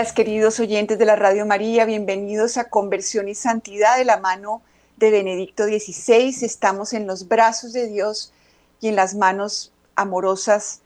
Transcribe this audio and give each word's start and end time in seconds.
Queridos 0.00 0.58
oyentes 0.60 0.98
de 0.98 1.04
la 1.04 1.14
Radio 1.14 1.44
María. 1.44 1.84
Bienvenidos 1.84 2.56
a 2.56 2.70
Conversión 2.70 3.28
y 3.28 3.34
Santidad 3.34 3.98
de 3.98 4.06
la 4.06 4.16
mano 4.16 4.62
de 4.96 5.10
Benedicto 5.10 5.64
XVI. 5.64 6.34
Estamos 6.42 6.94
en 6.94 7.06
los 7.06 7.28
brazos 7.28 7.74
de 7.74 7.86
Dios 7.86 8.32
y 8.80 8.88
en 8.88 8.96
las 8.96 9.14
manos 9.14 9.72
amorosas 9.96 10.80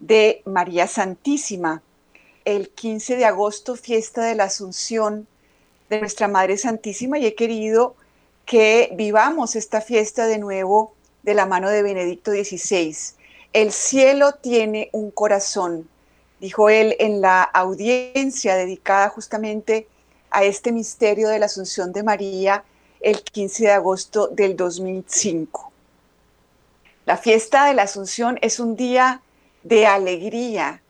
de 0.00 0.42
María 0.44 0.86
Santísima. 0.86 1.82
El 2.44 2.68
15 2.68 3.16
de 3.16 3.24
agosto, 3.24 3.74
fiesta 3.74 4.22
de 4.22 4.34
la 4.34 4.44
Asunción 4.44 5.26
de 5.88 6.00
nuestra 6.00 6.28
Madre 6.28 6.58
Santísima, 6.58 7.18
y 7.18 7.24
he 7.24 7.34
querido 7.34 7.96
que 8.44 8.90
vivamos 8.92 9.56
esta 9.56 9.80
fiesta 9.80 10.26
de 10.26 10.38
nuevo 10.38 10.92
de 11.22 11.32
la 11.32 11.46
mano 11.46 11.70
de 11.70 11.82
Benedicto 11.82 12.32
XVI. 12.32 12.94
El 13.54 13.72
cielo 13.72 14.32
tiene 14.34 14.90
un 14.92 15.10
corazón 15.10 15.88
dijo 16.40 16.68
él 16.68 16.96
en 16.98 17.20
la 17.20 17.42
audiencia 17.42 18.54
dedicada 18.56 19.08
justamente 19.08 19.88
a 20.30 20.44
este 20.44 20.72
misterio 20.72 21.28
de 21.28 21.38
la 21.38 21.46
Asunción 21.46 21.92
de 21.92 22.02
María 22.02 22.64
el 23.00 23.22
15 23.22 23.64
de 23.64 23.72
agosto 23.72 24.28
del 24.28 24.56
2005. 24.56 25.72
La 27.06 27.16
fiesta 27.16 27.66
de 27.66 27.74
la 27.74 27.84
Asunción 27.84 28.38
es 28.42 28.60
un 28.60 28.76
día 28.76 29.22
de 29.62 29.86
alegría 29.86 30.82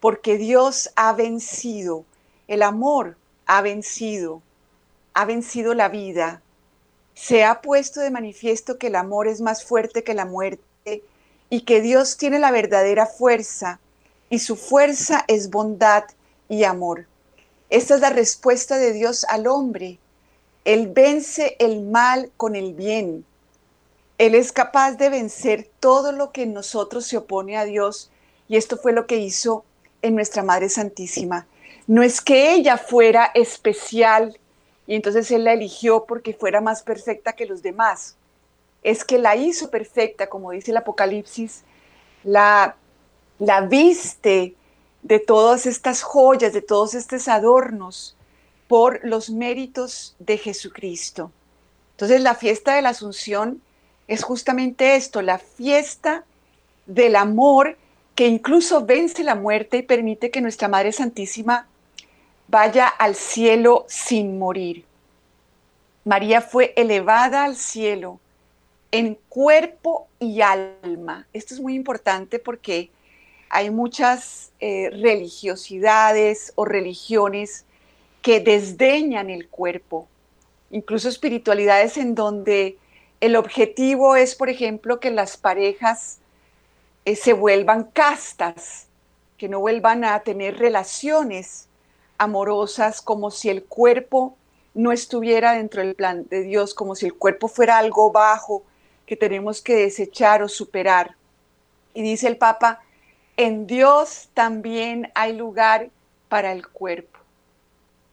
porque 0.00 0.36
Dios 0.36 0.90
ha 0.96 1.12
vencido, 1.12 2.04
el 2.48 2.62
amor 2.62 3.16
ha 3.46 3.62
vencido, 3.62 4.42
ha 5.14 5.24
vencido 5.24 5.74
la 5.74 5.88
vida. 5.88 6.42
Se 7.14 7.44
ha 7.44 7.60
puesto 7.60 8.00
de 8.00 8.10
manifiesto 8.10 8.78
que 8.78 8.88
el 8.88 8.96
amor 8.96 9.28
es 9.28 9.40
más 9.40 9.64
fuerte 9.64 10.02
que 10.02 10.14
la 10.14 10.24
muerte 10.24 11.02
y 11.50 11.60
que 11.60 11.80
Dios 11.80 12.16
tiene 12.16 12.38
la 12.38 12.50
verdadera 12.50 13.06
fuerza 13.06 13.78
y 14.32 14.38
su 14.38 14.56
fuerza 14.56 15.26
es 15.28 15.50
bondad 15.50 16.04
y 16.48 16.64
amor. 16.64 17.04
Esta 17.68 17.96
es 17.96 18.00
la 18.00 18.08
respuesta 18.08 18.78
de 18.78 18.94
Dios 18.94 19.26
al 19.28 19.46
hombre. 19.46 19.98
Él 20.64 20.88
vence 20.88 21.54
el 21.58 21.82
mal 21.82 22.32
con 22.38 22.56
el 22.56 22.72
bien. 22.72 23.26
Él 24.16 24.34
es 24.34 24.50
capaz 24.50 24.92
de 24.92 25.10
vencer 25.10 25.68
todo 25.80 26.12
lo 26.12 26.32
que 26.32 26.44
en 26.44 26.54
nosotros 26.54 27.04
se 27.04 27.18
opone 27.18 27.58
a 27.58 27.66
Dios 27.66 28.10
y 28.48 28.56
esto 28.56 28.78
fue 28.78 28.94
lo 28.94 29.06
que 29.06 29.18
hizo 29.18 29.66
en 30.00 30.14
nuestra 30.14 30.42
Madre 30.42 30.70
Santísima. 30.70 31.46
No 31.86 32.02
es 32.02 32.22
que 32.22 32.54
ella 32.54 32.78
fuera 32.78 33.32
especial 33.34 34.38
y 34.86 34.94
entonces 34.94 35.30
Él 35.30 35.44
la 35.44 35.52
eligió 35.52 36.06
porque 36.06 36.32
fuera 36.32 36.62
más 36.62 36.82
perfecta 36.82 37.34
que 37.34 37.44
los 37.44 37.62
demás. 37.62 38.16
Es 38.82 39.04
que 39.04 39.18
la 39.18 39.36
hizo 39.36 39.68
perfecta, 39.68 40.30
como 40.30 40.52
dice 40.52 40.70
el 40.70 40.78
Apocalipsis, 40.78 41.64
la 42.24 42.76
la 43.38 43.62
viste 43.62 44.54
de 45.02 45.18
todas 45.18 45.66
estas 45.66 46.02
joyas, 46.02 46.52
de 46.52 46.62
todos 46.62 46.94
estos 46.94 47.28
adornos 47.28 48.16
por 48.68 49.00
los 49.04 49.30
méritos 49.30 50.14
de 50.18 50.38
Jesucristo. 50.38 51.30
Entonces 51.92 52.20
la 52.20 52.34
fiesta 52.34 52.74
de 52.74 52.82
la 52.82 52.90
Asunción 52.90 53.60
es 54.08 54.22
justamente 54.22 54.96
esto, 54.96 55.22
la 55.22 55.38
fiesta 55.38 56.24
del 56.86 57.16
amor 57.16 57.76
que 58.14 58.26
incluso 58.26 58.84
vence 58.84 59.24
la 59.24 59.34
muerte 59.34 59.78
y 59.78 59.82
permite 59.82 60.30
que 60.30 60.40
nuestra 60.40 60.68
Madre 60.68 60.92
Santísima 60.92 61.66
vaya 62.48 62.86
al 62.86 63.14
cielo 63.14 63.86
sin 63.88 64.38
morir. 64.38 64.84
María 66.04 66.40
fue 66.40 66.74
elevada 66.76 67.44
al 67.44 67.56
cielo 67.56 68.18
en 68.90 69.18
cuerpo 69.28 70.08
y 70.18 70.40
alma. 70.42 71.26
Esto 71.32 71.54
es 71.54 71.60
muy 71.60 71.74
importante 71.74 72.38
porque 72.38 72.90
hay 73.54 73.70
muchas 73.70 74.50
eh, 74.60 74.88
religiosidades 74.90 76.54
o 76.54 76.64
religiones 76.64 77.66
que 78.22 78.40
desdeñan 78.40 79.28
el 79.28 79.46
cuerpo, 79.46 80.08
incluso 80.70 81.10
espiritualidades 81.10 81.98
en 81.98 82.14
donde 82.14 82.78
el 83.20 83.36
objetivo 83.36 84.16
es, 84.16 84.34
por 84.34 84.48
ejemplo, 84.48 85.00
que 85.00 85.10
las 85.10 85.36
parejas 85.36 86.18
eh, 87.04 87.14
se 87.14 87.34
vuelvan 87.34 87.84
castas, 87.84 88.86
que 89.36 89.50
no 89.50 89.60
vuelvan 89.60 90.04
a 90.04 90.20
tener 90.20 90.58
relaciones 90.58 91.68
amorosas 92.16 93.02
como 93.02 93.30
si 93.30 93.50
el 93.50 93.64
cuerpo 93.64 94.34
no 94.72 94.92
estuviera 94.92 95.52
dentro 95.52 95.82
del 95.82 95.94
plan 95.94 96.26
de 96.30 96.40
Dios, 96.40 96.72
como 96.72 96.94
si 96.94 97.04
el 97.04 97.14
cuerpo 97.14 97.48
fuera 97.48 97.76
algo 97.76 98.12
bajo 98.12 98.62
que 99.04 99.14
tenemos 99.14 99.60
que 99.60 99.74
desechar 99.74 100.42
o 100.42 100.48
superar. 100.48 101.16
Y 101.92 102.00
dice 102.00 102.28
el 102.28 102.38
Papa, 102.38 102.80
en 103.36 103.66
Dios 103.66 104.28
también 104.34 105.10
hay 105.14 105.32
lugar 105.32 105.90
para 106.28 106.52
el 106.52 106.68
cuerpo. 106.68 107.18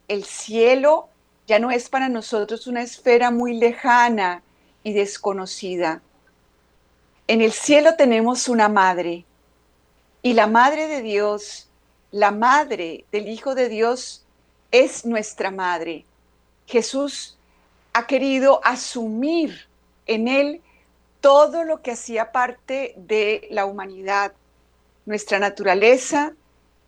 El 0.07 0.23
cielo 0.23 1.09
ya 1.47 1.59
no 1.59 1.71
es 1.71 1.89
para 1.89 2.09
nosotros 2.09 2.67
una 2.67 2.81
esfera 2.81 3.31
muy 3.31 3.53
lejana 3.53 4.43
y 4.83 4.93
desconocida. 4.93 6.01
En 7.27 7.41
el 7.41 7.51
cielo 7.51 7.95
tenemos 7.95 8.47
una 8.47 8.69
madre 8.69 9.25
y 10.21 10.33
la 10.33 10.47
madre 10.47 10.87
de 10.87 11.01
Dios, 11.01 11.69
la 12.11 12.31
madre 12.31 13.05
del 13.11 13.27
Hijo 13.27 13.55
de 13.55 13.69
Dios, 13.69 14.25
es 14.71 15.05
nuestra 15.05 15.51
madre. 15.51 16.05
Jesús 16.65 17.37
ha 17.93 18.07
querido 18.07 18.61
asumir 18.63 19.67
en 20.05 20.27
él 20.27 20.61
todo 21.21 21.63
lo 21.63 21.81
que 21.81 21.91
hacía 21.91 22.31
parte 22.31 22.93
de 22.95 23.47
la 23.51 23.65
humanidad, 23.65 24.33
nuestra 25.09 25.39
naturaleza 25.39 26.33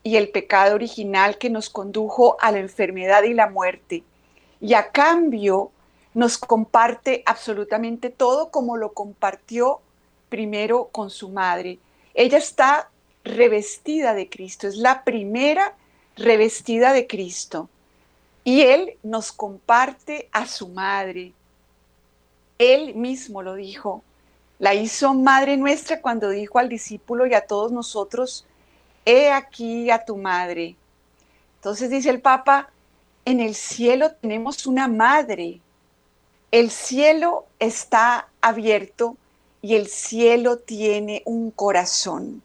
y 0.03 0.15
el 0.15 0.29
pecado 0.29 0.75
original 0.75 1.39
que 1.39 1.49
nos 1.49 1.71
condujo 1.71 2.37
a 2.39 2.51
la 2.51 2.59
enfermedad 2.59 3.23
y 3.23 3.33
la 3.33 3.49
muerte. 3.49 4.03
Y 4.59 4.75
a 4.75 4.91
cambio 4.91 5.71
nos 6.13 6.37
comparte 6.37 7.23
absolutamente 7.25 8.11
todo 8.11 8.51
como 8.51 8.77
lo 8.77 8.93
compartió 8.93 9.81
primero 10.29 10.89
con 10.91 11.09
su 11.09 11.29
madre. 11.29 11.79
Ella 12.13 12.37
está 12.37 12.91
revestida 13.23 14.13
de 14.13 14.29
Cristo, 14.29 14.67
es 14.67 14.77
la 14.77 15.03
primera 15.03 15.73
revestida 16.15 16.93
de 16.93 17.07
Cristo. 17.07 17.69
Y 18.43 18.61
Él 18.61 18.99
nos 19.01 19.31
comparte 19.31 20.29
a 20.31 20.45
su 20.45 20.67
madre. 20.67 21.33
Él 22.59 22.93
mismo 22.93 23.41
lo 23.41 23.55
dijo, 23.55 24.03
la 24.61 24.75
hizo 24.75 25.15
Madre 25.15 25.57
nuestra 25.57 26.01
cuando 26.01 26.29
dijo 26.29 26.59
al 26.59 26.69
discípulo 26.69 27.25
y 27.25 27.33
a 27.33 27.47
todos 27.47 27.71
nosotros, 27.71 28.45
he 29.05 29.31
aquí 29.31 29.89
a 29.89 30.05
tu 30.05 30.17
madre. 30.17 30.75
Entonces 31.55 31.89
dice 31.89 32.11
el 32.11 32.21
Papa, 32.21 32.69
en 33.25 33.39
el 33.39 33.55
cielo 33.55 34.11
tenemos 34.11 34.67
una 34.67 34.87
madre. 34.87 35.61
El 36.51 36.69
cielo 36.69 37.47
está 37.57 38.29
abierto 38.39 39.17
y 39.63 39.73
el 39.73 39.87
cielo 39.87 40.59
tiene 40.59 41.23
un 41.25 41.49
corazón. 41.49 42.43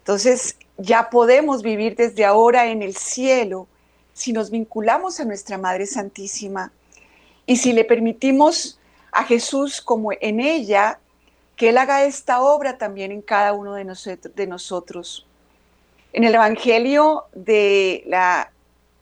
Entonces 0.00 0.56
ya 0.76 1.08
podemos 1.08 1.62
vivir 1.62 1.96
desde 1.96 2.26
ahora 2.26 2.66
en 2.66 2.82
el 2.82 2.94
cielo 2.94 3.68
si 4.12 4.34
nos 4.34 4.50
vinculamos 4.50 5.18
a 5.18 5.24
nuestra 5.24 5.56
Madre 5.56 5.86
Santísima 5.86 6.72
y 7.46 7.56
si 7.56 7.72
le 7.72 7.86
permitimos 7.86 8.79
a 9.12 9.24
Jesús 9.24 9.80
como 9.80 10.12
en 10.12 10.40
ella, 10.40 10.98
que 11.56 11.70
Él 11.70 11.78
haga 11.78 12.04
esta 12.04 12.40
obra 12.40 12.78
también 12.78 13.12
en 13.12 13.22
cada 13.22 13.52
uno 13.52 13.74
de, 13.74 13.84
nosotros. 14.46 15.26
En 16.12 16.24
el 16.24 16.34
Evangelio 16.34 17.24
de 17.34 18.02
la 18.06 18.50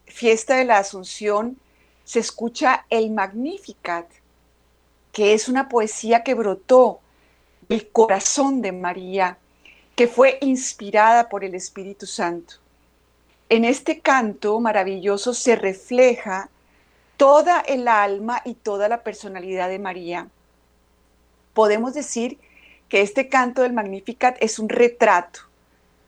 fiesta 0.06 0.56
de 0.56 0.64
la 0.64 0.78
Asunción 0.78 1.56
se 2.04 2.20
escucha 2.20 2.86
el 2.90 3.10
Magnificat, 3.10 4.06
que 5.12 5.34
es 5.34 5.48
una 5.48 5.68
poesía 5.68 6.24
que 6.24 6.34
brotó 6.34 7.00
del 7.68 7.88
corazón 7.90 8.62
de 8.62 8.72
María, 8.72 9.38
que 9.94 10.08
fue 10.08 10.38
inspirada 10.40 11.28
por 11.28 11.44
el 11.44 11.54
Espíritu 11.54 12.06
Santo. 12.06 12.54
En 13.48 13.64
este 13.64 14.00
canto 14.00 14.58
maravilloso 14.60 15.32
se 15.32 15.56
refleja 15.56 16.50
toda 17.18 17.60
el 17.60 17.88
alma 17.88 18.40
y 18.44 18.54
toda 18.54 18.88
la 18.88 19.02
personalidad 19.02 19.68
de 19.68 19.80
María. 19.80 20.28
Podemos 21.52 21.92
decir 21.92 22.38
que 22.88 23.02
este 23.02 23.28
canto 23.28 23.62
del 23.62 23.74
Magnificat 23.74 24.36
es 24.40 24.58
un 24.58 24.68
retrato, 24.70 25.40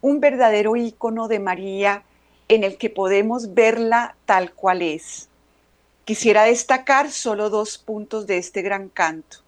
un 0.01 0.21
verdadero 0.21 0.77
ícono 0.77 1.29
de 1.29 1.41
María 1.41 2.05
en 2.49 2.65
el 2.65 2.79
que 2.79 2.91
podemos 2.91 3.55
verla 3.55 4.15
tal 4.25 4.55
cual 4.55 4.83
es. 4.83 5.29
Quisiera 6.05 6.45
destacar 6.45 7.11
solo 7.11 7.51
dos 7.51 7.77
puntos 7.77 8.27
de 8.27 8.39
este 8.39 8.63
gran 8.63 8.89
canto. 8.89 9.39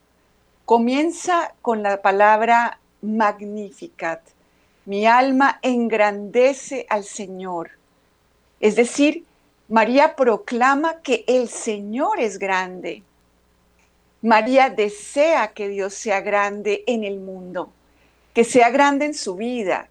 Comienza 0.64 1.54
con 1.62 1.82
la 1.82 2.02
palabra 2.02 2.80
Magnificat. 3.02 4.20
Mi 4.84 5.06
alma 5.06 5.60
engrandece 5.62 6.86
al 6.88 7.04
Señor. 7.04 7.70
Es 8.60 8.74
decir, 8.74 9.24
María 9.72 10.16
proclama 10.16 11.00
que 11.00 11.24
el 11.26 11.48
Señor 11.48 12.20
es 12.20 12.38
grande. 12.38 13.02
María 14.20 14.68
desea 14.68 15.54
que 15.54 15.70
Dios 15.70 15.94
sea 15.94 16.20
grande 16.20 16.84
en 16.86 17.04
el 17.04 17.18
mundo, 17.18 17.72
que 18.34 18.44
sea 18.44 18.68
grande 18.68 19.06
en 19.06 19.14
su 19.14 19.34
vida, 19.34 19.88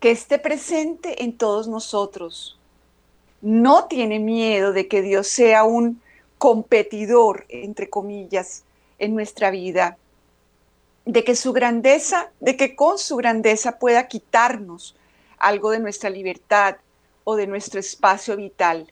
que 0.00 0.10
esté 0.10 0.38
presente 0.38 1.22
en 1.22 1.36
todos 1.36 1.68
nosotros. 1.68 2.58
no 3.42 3.84
tiene 3.84 4.18
miedo 4.18 4.72
de 4.72 4.88
que 4.88 5.02
Dios 5.02 5.28
sea 5.28 5.64
un 5.64 6.00
competidor, 6.38 7.44
entre 7.50 7.90
comillas, 7.90 8.64
en 8.98 9.14
nuestra 9.14 9.50
vida, 9.50 9.98
de 11.04 11.22
que 11.22 11.36
su 11.36 11.52
grandeza, 11.52 12.30
de 12.40 12.56
que 12.56 12.74
con 12.74 12.96
su 12.96 13.16
grandeza 13.16 13.78
pueda 13.78 14.08
quitarnos 14.08 14.96
algo 15.38 15.70
de 15.70 15.80
nuestra 15.80 16.08
libertad 16.08 16.76
o 17.28 17.34
de 17.34 17.48
nuestro 17.48 17.80
espacio 17.80 18.36
vital. 18.36 18.86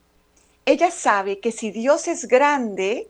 Ella 0.66 0.90
sabe 0.90 1.38
que 1.38 1.52
si 1.52 1.70
Dios 1.70 2.08
es 2.08 2.26
grande, 2.26 3.08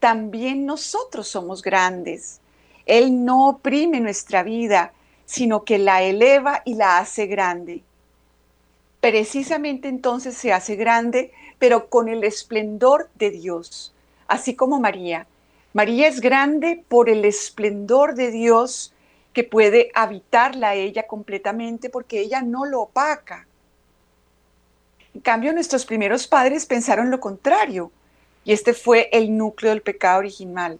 también 0.00 0.66
nosotros 0.66 1.28
somos 1.28 1.62
grandes. 1.62 2.40
Él 2.84 3.24
no 3.24 3.48
oprime 3.48 4.00
nuestra 4.00 4.42
vida, 4.42 4.92
sino 5.26 5.62
que 5.62 5.78
la 5.78 6.02
eleva 6.02 6.62
y 6.64 6.74
la 6.74 6.98
hace 6.98 7.26
grande. 7.26 7.84
Precisamente 9.00 9.86
entonces 9.86 10.36
se 10.36 10.52
hace 10.52 10.74
grande, 10.74 11.32
pero 11.60 11.88
con 11.88 12.08
el 12.08 12.24
esplendor 12.24 13.10
de 13.14 13.30
Dios, 13.30 13.94
así 14.26 14.56
como 14.56 14.80
María. 14.80 15.28
María 15.72 16.08
es 16.08 16.20
grande 16.20 16.82
por 16.88 17.08
el 17.08 17.24
esplendor 17.24 18.16
de 18.16 18.32
Dios 18.32 18.92
que 19.32 19.44
puede 19.44 19.92
habitarla 19.94 20.70
a 20.70 20.74
ella 20.74 21.06
completamente 21.06 21.90
porque 21.90 22.18
ella 22.18 22.42
no 22.42 22.64
lo 22.64 22.80
opaca. 22.80 23.47
En 25.14 25.20
cambio, 25.20 25.52
nuestros 25.52 25.86
primeros 25.86 26.26
padres 26.26 26.66
pensaron 26.66 27.10
lo 27.10 27.20
contrario 27.20 27.90
y 28.44 28.52
este 28.52 28.74
fue 28.74 29.08
el 29.12 29.36
núcleo 29.36 29.70
del 29.70 29.82
pecado 29.82 30.18
original. 30.18 30.78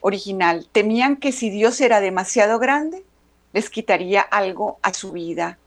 original. 0.00 0.68
Temían 0.70 1.16
que 1.16 1.32
si 1.32 1.50
Dios 1.50 1.80
era 1.80 2.00
demasiado 2.00 2.58
grande, 2.58 3.04
les 3.52 3.70
quitaría 3.70 4.20
algo 4.20 4.78
a 4.82 4.92
su 4.94 5.12
vida. 5.12 5.58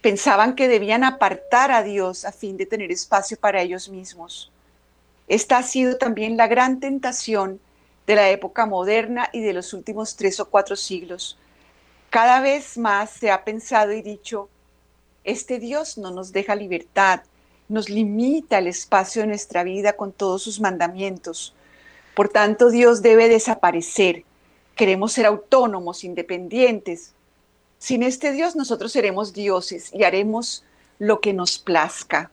Pensaban 0.00 0.54
que 0.54 0.68
debían 0.68 1.04
apartar 1.04 1.70
a 1.70 1.82
Dios 1.82 2.24
a 2.24 2.32
fin 2.32 2.56
de 2.56 2.66
tener 2.66 2.90
espacio 2.90 3.36
para 3.36 3.60
ellos 3.60 3.88
mismos. 3.88 4.50
Esta 5.28 5.58
ha 5.58 5.62
sido 5.62 5.98
también 5.98 6.36
la 6.36 6.48
gran 6.48 6.80
tentación 6.80 7.60
de 8.06 8.16
la 8.16 8.30
época 8.30 8.66
moderna 8.66 9.28
y 9.32 9.40
de 9.40 9.52
los 9.52 9.72
últimos 9.72 10.16
tres 10.16 10.40
o 10.40 10.48
cuatro 10.48 10.74
siglos. 10.74 11.38
Cada 12.08 12.40
vez 12.40 12.76
más 12.76 13.10
se 13.10 13.30
ha 13.30 13.44
pensado 13.44 13.92
y 13.92 14.02
dicho, 14.02 14.48
este 15.24 15.58
Dios 15.58 15.98
no 15.98 16.10
nos 16.10 16.32
deja 16.32 16.54
libertad, 16.54 17.22
nos 17.68 17.88
limita 17.88 18.58
el 18.58 18.66
espacio 18.66 19.22
de 19.22 19.28
nuestra 19.28 19.62
vida 19.62 19.94
con 19.94 20.12
todos 20.12 20.42
sus 20.42 20.60
mandamientos. 20.60 21.54
Por 22.14 22.28
tanto, 22.28 22.70
Dios 22.70 23.02
debe 23.02 23.28
desaparecer. 23.28 24.24
Queremos 24.74 25.12
ser 25.12 25.26
autónomos, 25.26 26.04
independientes. 26.04 27.12
Sin 27.78 28.02
este 28.02 28.32
Dios 28.32 28.56
nosotros 28.56 28.92
seremos 28.92 29.32
dioses 29.32 29.90
y 29.94 30.04
haremos 30.04 30.64
lo 30.98 31.20
que 31.20 31.32
nos 31.32 31.58
plazca. 31.58 32.30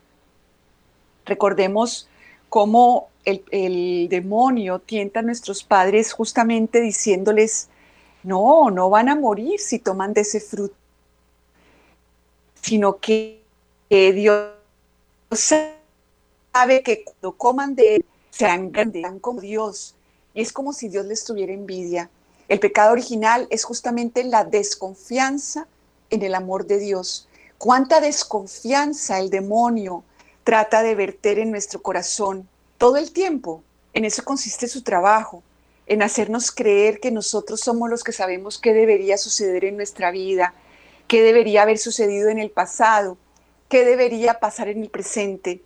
Recordemos 1.26 2.08
cómo 2.50 3.10
el, 3.26 4.08
demonio 4.10 4.80
tienta 4.80 5.20
a 5.20 5.24
nuestros 5.24 5.64
padres 5.64 6.14
justamente 6.14 6.82
diciéndoles, 6.82 7.70
no, 8.24 8.72
no 8.72 8.90
van 8.90 9.10
a 9.10 9.16
morir 9.16 9.60
si 9.60 9.80
toman 9.80 10.14
de 10.14 10.22
ese 10.22 10.40
fruto, 10.40 10.76
sino 12.62 12.98
que, 13.00 13.44
Dios 13.90 14.52
sabe 15.32 16.84
que 16.84 17.04
cuando 17.04 17.38
coman 17.38 17.76
de 17.76 17.96
él, 17.96 18.06
serán 18.32 18.72
grandes, 18.72 19.06
como 19.22 19.42
Dios. 19.42 19.96
Y 20.34 20.42
es 20.42 20.52
como 20.52 20.74
si 20.74 20.90
Dios 20.90 21.06
les 21.06 21.24
tuviera 21.24 21.54
envidia. 21.54 22.10
El 22.48 22.60
pecado 22.60 22.92
original 22.92 23.48
es 23.50 23.64
justamente 23.64 24.24
la 24.24 24.44
desconfianza 24.44 25.68
en 26.10 26.22
el 26.22 26.36
amor 26.36 26.66
de 26.66 26.80
Dios. 26.80 27.28
Cuánta 27.58 28.00
desconfianza 28.00 29.20
el 29.20 29.30
demonio 29.30 30.04
trata 30.44 30.84
de 30.84 30.96
verter 30.96 31.40
en 31.40 31.52
nuestro 31.52 31.82
corazón 31.82 32.48
todo 32.78 32.98
el 32.98 33.12
tiempo. 33.12 33.64
En 33.94 34.06
eso 34.06 34.24
consiste 34.24 34.68
su 34.68 34.84
trabajo, 34.84 35.44
en 35.88 36.04
hacernos 36.04 36.52
creer 36.52 37.00
que 37.00 37.12
nosotros 37.12 37.62
somos 37.62 37.90
los 37.90 38.04
que 38.04 38.12
sabemos 38.12 38.60
qué 38.60 38.74
debería 38.74 39.18
suceder 39.18 39.66
en 39.66 39.78
nuestra 39.78 40.12
vida, 40.12 40.54
qué 41.08 41.22
debería 41.22 41.64
haber 41.64 41.78
sucedido 41.78 42.30
en 42.30 42.40
el 42.40 42.52
pasado, 42.52 43.18
qué 43.70 43.86
debería 43.86 44.40
pasar 44.40 44.68
en 44.68 44.82
el 44.82 44.90
presente. 44.90 45.62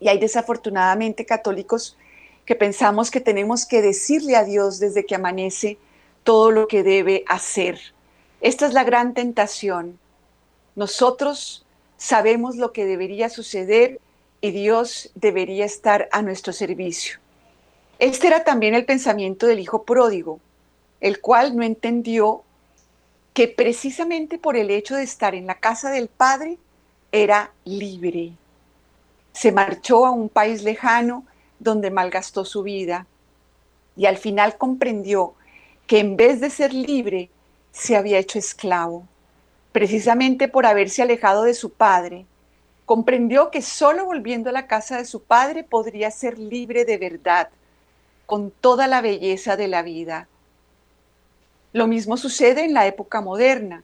Y 0.00 0.08
hay 0.08 0.18
desafortunadamente 0.18 1.24
católicos 1.24 1.96
que 2.44 2.54
pensamos 2.54 3.10
que 3.10 3.20
tenemos 3.20 3.66
que 3.66 3.82
decirle 3.82 4.36
a 4.36 4.44
Dios 4.44 4.78
desde 4.78 5.06
que 5.06 5.14
amanece 5.14 5.78
todo 6.24 6.50
lo 6.50 6.68
que 6.68 6.82
debe 6.82 7.24
hacer. 7.26 7.80
Esta 8.40 8.66
es 8.66 8.74
la 8.74 8.84
gran 8.84 9.14
tentación. 9.14 9.98
Nosotros 10.76 11.64
sabemos 11.96 12.56
lo 12.56 12.72
que 12.72 12.84
debería 12.84 13.30
suceder 13.30 14.00
y 14.40 14.50
Dios 14.50 15.10
debería 15.14 15.64
estar 15.64 16.08
a 16.12 16.20
nuestro 16.20 16.52
servicio. 16.52 17.18
Este 17.98 18.26
era 18.26 18.44
también 18.44 18.74
el 18.74 18.84
pensamiento 18.84 19.46
del 19.46 19.60
hijo 19.60 19.84
pródigo, 19.84 20.40
el 21.00 21.20
cual 21.20 21.56
no 21.56 21.62
entendió 21.62 22.42
que 23.34 23.48
precisamente 23.48 24.38
por 24.38 24.56
el 24.56 24.70
hecho 24.70 24.96
de 24.96 25.02
estar 25.02 25.34
en 25.34 25.46
la 25.46 25.56
casa 25.56 25.90
del 25.90 26.08
Padre 26.08 26.56
era 27.12 27.52
libre. 27.64 28.32
Se 29.32 29.52
marchó 29.52 30.06
a 30.06 30.10
un 30.10 30.30
país 30.30 30.62
lejano 30.62 31.26
donde 31.58 31.90
malgastó 31.90 32.46
su 32.46 32.62
vida 32.62 33.06
y 33.96 34.06
al 34.06 34.16
final 34.16 34.56
comprendió 34.56 35.34
que 35.86 35.98
en 35.98 36.16
vez 36.16 36.40
de 36.40 36.48
ser 36.48 36.72
libre, 36.72 37.28
se 37.72 37.96
había 37.96 38.18
hecho 38.18 38.38
esclavo, 38.38 39.06
precisamente 39.72 40.48
por 40.48 40.64
haberse 40.64 41.02
alejado 41.02 41.42
de 41.42 41.54
su 41.54 41.70
padre 41.70 42.24
Comprendió 42.84 43.50
que 43.50 43.62
solo 43.62 44.04
volviendo 44.04 44.50
a 44.50 44.52
la 44.52 44.66
casa 44.66 44.98
de 44.98 45.06
su 45.06 45.22
padre 45.22 45.64
podría 45.64 46.10
ser 46.10 46.38
libre 46.38 46.84
de 46.84 46.98
verdad, 46.98 47.48
con 48.26 48.50
toda 48.50 48.86
la 48.86 49.00
belleza 49.00 49.56
de 49.56 49.68
la 49.68 49.82
vida. 49.82 50.28
Lo 51.74 51.88
mismo 51.88 52.16
sucede 52.16 52.64
en 52.64 52.72
la 52.72 52.86
época 52.86 53.20
moderna. 53.20 53.82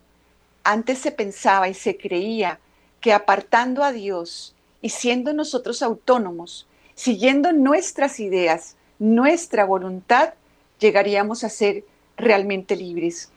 Antes 0.62 1.00
se 1.00 1.10
pensaba 1.10 1.68
y 1.68 1.74
se 1.74 1.96
creía 1.96 2.60
que 3.00 3.12
apartando 3.12 3.82
a 3.82 3.90
Dios 3.90 4.54
y 4.80 4.90
siendo 4.90 5.32
nosotros 5.32 5.82
autónomos, 5.82 6.68
siguiendo 6.94 7.52
nuestras 7.52 8.20
ideas, 8.20 8.76
nuestra 9.00 9.64
voluntad, 9.64 10.34
llegaríamos 10.78 11.42
a 11.42 11.48
ser 11.48 11.82
realmente 12.16 12.76
libres, 12.76 13.32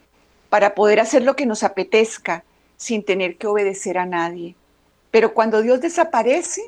para 0.52 0.76
poder 0.76 1.00
hacer 1.00 1.24
lo 1.24 1.36
que 1.36 1.48
nos 1.48 1.64
apetezca 1.64 2.44
sin 2.78 3.04
tener 3.04 3.38
que 3.38 3.48
obedecer 3.48 3.98
a 3.98 4.06
nadie. 4.06 4.56
Pero 5.10 5.34
cuando 5.34 5.64
Dios 5.64 5.82
desaparece, 5.82 6.62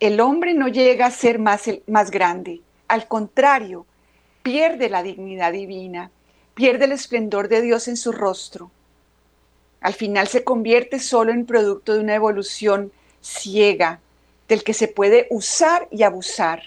el 0.00 0.20
hombre 0.20 0.52
no 0.52 0.68
llega 0.68 1.06
a 1.06 1.10
ser 1.10 1.38
más, 1.38 1.62
más 1.86 2.10
grande. 2.10 2.60
Al 2.88 3.08
contrario, 3.08 3.86
pierde 4.42 4.90
la 4.90 5.02
dignidad 5.02 5.50
divina, 5.50 6.10
pierde 6.54 6.86
el 6.86 6.92
esplendor 6.92 7.48
de 7.48 7.60
Dios 7.60 7.88
en 7.88 7.96
su 7.96 8.12
rostro. 8.12 8.70
Al 9.80 9.94
final 9.94 10.28
se 10.28 10.44
convierte 10.44 10.98
solo 10.98 11.32
en 11.32 11.46
producto 11.46 11.92
de 11.92 12.00
una 12.00 12.14
evolución 12.14 12.92
ciega, 13.20 14.00
del 14.48 14.62
que 14.62 14.74
se 14.74 14.88
puede 14.88 15.26
usar 15.30 15.88
y 15.90 16.02
abusar. 16.02 16.62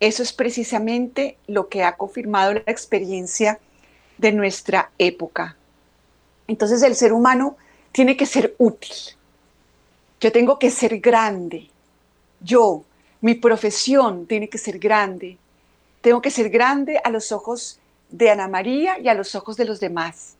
Eso 0.00 0.22
es 0.22 0.32
precisamente 0.32 1.36
lo 1.46 1.68
que 1.68 1.82
ha 1.82 1.96
confirmado 1.96 2.54
la 2.54 2.62
experiencia 2.66 3.58
de 4.18 4.32
nuestra 4.32 4.90
época. 4.98 5.56
Entonces 6.46 6.82
el 6.82 6.94
ser 6.94 7.12
humano 7.12 7.56
tiene 7.92 8.16
que 8.16 8.26
ser 8.26 8.54
útil. 8.58 8.94
Yo 10.20 10.32
tengo 10.32 10.58
que 10.58 10.70
ser 10.70 10.98
grande. 11.00 11.70
Yo, 12.40 12.84
mi 13.20 13.34
profesión 13.34 14.26
tiene 14.26 14.48
que 14.48 14.58
ser 14.58 14.78
grande. 14.78 15.38
Tengo 16.00 16.20
que 16.20 16.30
ser 16.30 16.50
grande 16.50 17.00
a 17.02 17.10
los 17.10 17.32
ojos 17.32 17.78
de 18.14 18.30
Ana 18.30 18.46
María 18.46 19.00
y 19.00 19.08
a 19.08 19.14
los 19.14 19.34
ojos 19.34 19.56
de 19.56 19.64
los 19.64 19.80
demás. 19.80 20.36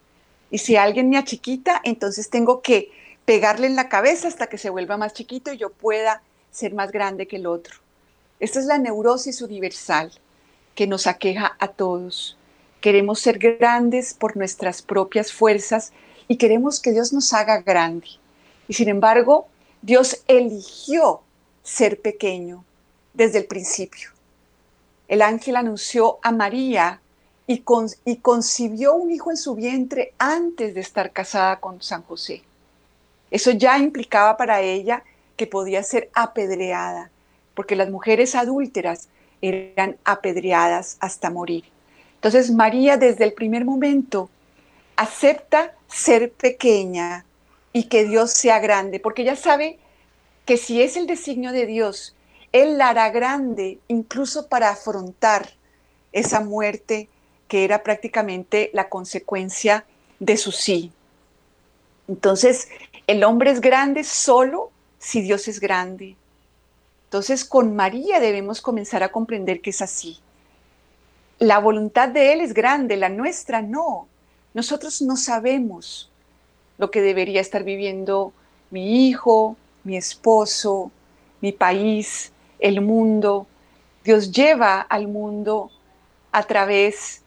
Y 0.48 0.58
si 0.58 0.76
alguien 0.76 1.10
me 1.10 1.18
achiquita, 1.18 1.80
entonces 1.82 2.30
tengo 2.30 2.62
que 2.62 2.92
pegarle 3.24 3.66
en 3.66 3.74
la 3.74 3.88
cabeza 3.88 4.28
hasta 4.28 4.46
que 4.46 4.58
se 4.58 4.70
vuelva 4.70 4.96
más 4.96 5.12
chiquito 5.12 5.52
y 5.52 5.58
yo 5.58 5.70
pueda 5.70 6.22
ser 6.52 6.72
más 6.72 6.92
grande 6.92 7.26
que 7.26 7.36
el 7.36 7.46
otro. 7.46 7.74
Esta 8.38 8.60
es 8.60 8.66
la 8.66 8.78
neurosis 8.78 9.42
universal 9.42 10.12
que 10.76 10.86
nos 10.86 11.08
aqueja 11.08 11.56
a 11.58 11.66
todos. 11.66 12.36
Queremos 12.80 13.18
ser 13.18 13.40
grandes 13.40 14.14
por 14.14 14.36
nuestras 14.36 14.80
propias 14.80 15.32
fuerzas 15.32 15.92
y 16.28 16.36
queremos 16.36 16.78
que 16.78 16.92
Dios 16.92 17.12
nos 17.12 17.32
haga 17.32 17.60
grande. 17.60 18.06
Y 18.68 18.74
sin 18.74 18.88
embargo, 18.88 19.48
Dios 19.82 20.22
eligió 20.28 21.22
ser 21.64 22.00
pequeño 22.00 22.64
desde 23.14 23.38
el 23.38 23.46
principio. 23.46 24.10
El 25.08 25.22
ángel 25.22 25.56
anunció 25.56 26.18
a 26.22 26.30
María 26.30 27.00
y, 27.46 27.62
concibió 28.22 28.94
un 28.94 29.10
hijo 29.10 29.30
en 29.30 29.36
su 29.36 29.54
vientre 29.54 30.14
antes 30.18 30.74
de 30.74 30.80
estar 30.80 31.12
casada 31.12 31.60
con 31.60 31.82
San 31.82 32.02
José. 32.02 32.42
Eso 33.30 33.50
ya 33.50 33.78
implicaba 33.78 34.36
para 34.36 34.60
ella 34.60 35.02
que 35.36 35.46
podía 35.46 35.82
ser 35.82 36.10
apedreada, 36.14 37.10
porque 37.54 37.76
las 37.76 37.90
mujeres 37.90 38.34
adúlteras 38.34 39.08
eran 39.42 39.96
apedreadas 40.04 40.96
hasta 41.00 41.30
morir. 41.30 41.64
Entonces 42.14 42.50
María 42.50 42.96
desde 42.96 43.24
el 43.24 43.34
primer 43.34 43.64
momento 43.64 44.30
acepta 44.96 45.74
ser 45.88 46.32
pequeña 46.32 47.26
y 47.72 47.84
que 47.84 48.04
Dios 48.04 48.30
sea 48.30 48.60
grande, 48.60 49.00
porque 49.00 49.22
ella 49.22 49.36
sabe 49.36 49.78
que 50.46 50.56
si 50.56 50.80
es 50.80 50.96
el 50.96 51.06
designio 51.06 51.52
de 51.52 51.66
Dios, 51.66 52.14
Él 52.52 52.78
la 52.78 52.90
hará 52.90 53.10
grande 53.10 53.78
incluso 53.88 54.46
para 54.46 54.70
afrontar 54.70 55.50
esa 56.12 56.40
muerte 56.40 57.08
que 57.48 57.64
era 57.64 57.82
prácticamente 57.82 58.70
la 58.72 58.88
consecuencia 58.88 59.84
de 60.18 60.36
su 60.36 60.52
sí. 60.52 60.92
Entonces, 62.08 62.68
el 63.06 63.24
hombre 63.24 63.50
es 63.50 63.60
grande 63.60 64.04
solo 64.04 64.70
si 64.98 65.20
Dios 65.20 65.48
es 65.48 65.60
grande. 65.60 66.16
Entonces, 67.04 67.44
con 67.44 67.76
María 67.76 68.20
debemos 68.20 68.60
comenzar 68.60 69.02
a 69.02 69.12
comprender 69.12 69.60
que 69.60 69.70
es 69.70 69.82
así. 69.82 70.18
La 71.38 71.58
voluntad 71.58 72.08
de 72.08 72.32
Él 72.32 72.40
es 72.40 72.54
grande, 72.54 72.96
la 72.96 73.08
nuestra 73.08 73.62
no. 73.62 74.08
Nosotros 74.54 75.02
no 75.02 75.16
sabemos 75.16 76.10
lo 76.78 76.90
que 76.90 77.02
debería 77.02 77.40
estar 77.40 77.64
viviendo 77.64 78.32
mi 78.70 79.06
hijo, 79.06 79.56
mi 79.84 79.96
esposo, 79.96 80.90
mi 81.40 81.52
país, 81.52 82.32
el 82.58 82.80
mundo. 82.80 83.46
Dios 84.04 84.32
lleva 84.32 84.80
al 84.80 85.08
mundo 85.08 85.70
a 86.32 86.42
través 86.44 87.23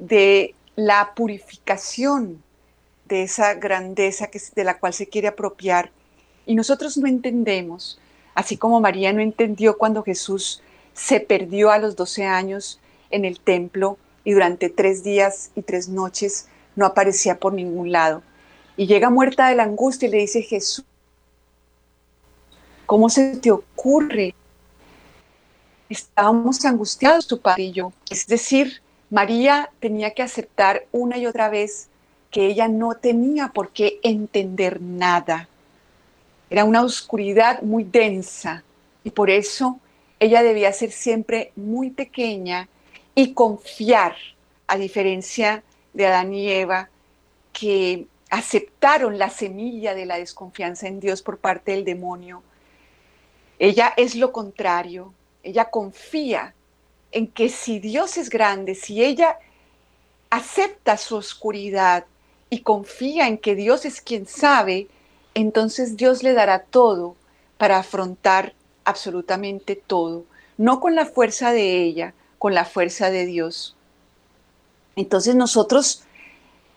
de 0.00 0.54
la 0.74 1.12
purificación 1.14 2.42
de 3.04 3.22
esa 3.22 3.54
grandeza 3.54 4.28
que, 4.28 4.40
de 4.54 4.64
la 4.64 4.78
cual 4.78 4.92
se 4.92 5.08
quiere 5.08 5.28
apropiar. 5.28 5.90
Y 6.46 6.54
nosotros 6.54 6.96
no 6.96 7.06
entendemos, 7.06 8.00
así 8.34 8.56
como 8.56 8.80
María 8.80 9.12
no 9.12 9.20
entendió 9.20 9.78
cuando 9.78 10.02
Jesús 10.02 10.62
se 10.94 11.20
perdió 11.20 11.70
a 11.70 11.78
los 11.78 11.94
12 11.94 12.24
años 12.24 12.80
en 13.10 13.24
el 13.24 13.38
templo 13.38 13.98
y 14.24 14.32
durante 14.32 14.68
tres 14.68 15.04
días 15.04 15.50
y 15.54 15.62
tres 15.62 15.88
noches 15.88 16.48
no 16.76 16.86
aparecía 16.86 17.38
por 17.38 17.52
ningún 17.52 17.92
lado. 17.92 18.22
Y 18.76 18.86
llega 18.86 19.10
muerta 19.10 19.48
de 19.48 19.56
la 19.56 19.64
angustia 19.64 20.08
y 20.08 20.12
le 20.12 20.18
dice, 20.18 20.42
Jesús, 20.42 20.84
¿cómo 22.86 23.08
se 23.08 23.36
te 23.36 23.50
ocurre 23.50 24.34
estábamos 25.90 26.64
angustiados, 26.64 27.26
tu 27.26 27.38
padre 27.40 27.64
y 27.64 27.72
yo. 27.72 27.92
Es 28.08 28.26
decir, 28.26 28.80
María 29.10 29.70
tenía 29.80 30.14
que 30.14 30.22
aceptar 30.22 30.86
una 30.92 31.18
y 31.18 31.26
otra 31.26 31.48
vez 31.48 31.88
que 32.30 32.46
ella 32.46 32.68
no 32.68 32.94
tenía 32.94 33.48
por 33.48 33.70
qué 33.70 33.98
entender 34.04 34.80
nada. 34.80 35.48
Era 36.48 36.64
una 36.64 36.82
oscuridad 36.82 37.62
muy 37.62 37.82
densa 37.82 38.62
y 39.02 39.10
por 39.10 39.30
eso 39.30 39.80
ella 40.20 40.42
debía 40.42 40.72
ser 40.72 40.92
siempre 40.92 41.52
muy 41.56 41.90
pequeña 41.90 42.68
y 43.14 43.34
confiar, 43.34 44.14
a 44.68 44.76
diferencia 44.76 45.64
de 45.92 46.06
Adán 46.06 46.32
y 46.32 46.48
Eva, 46.48 46.88
que 47.52 48.06
aceptaron 48.30 49.18
la 49.18 49.30
semilla 49.30 49.94
de 49.94 50.06
la 50.06 50.18
desconfianza 50.18 50.86
en 50.86 51.00
Dios 51.00 51.22
por 51.22 51.38
parte 51.38 51.72
del 51.72 51.84
demonio. 51.84 52.44
Ella 53.58 53.92
es 53.96 54.14
lo 54.14 54.30
contrario, 54.30 55.12
ella 55.42 55.64
confía 55.64 56.54
en 57.12 57.26
que 57.26 57.48
si 57.48 57.78
Dios 57.78 58.16
es 58.16 58.30
grande, 58.30 58.74
si 58.74 59.02
ella 59.02 59.38
acepta 60.30 60.96
su 60.96 61.16
oscuridad 61.16 62.04
y 62.48 62.60
confía 62.60 63.26
en 63.26 63.38
que 63.38 63.54
Dios 63.54 63.84
es 63.84 64.00
quien 64.00 64.26
sabe, 64.26 64.88
entonces 65.34 65.96
Dios 65.96 66.22
le 66.22 66.32
dará 66.32 66.62
todo 66.62 67.16
para 67.58 67.78
afrontar 67.78 68.54
absolutamente 68.84 69.76
todo, 69.76 70.24
no 70.56 70.80
con 70.80 70.94
la 70.94 71.06
fuerza 71.06 71.52
de 71.52 71.82
ella, 71.82 72.14
con 72.38 72.54
la 72.54 72.64
fuerza 72.64 73.10
de 73.10 73.26
Dios. 73.26 73.76
Entonces 74.96 75.34
nosotros 75.34 76.04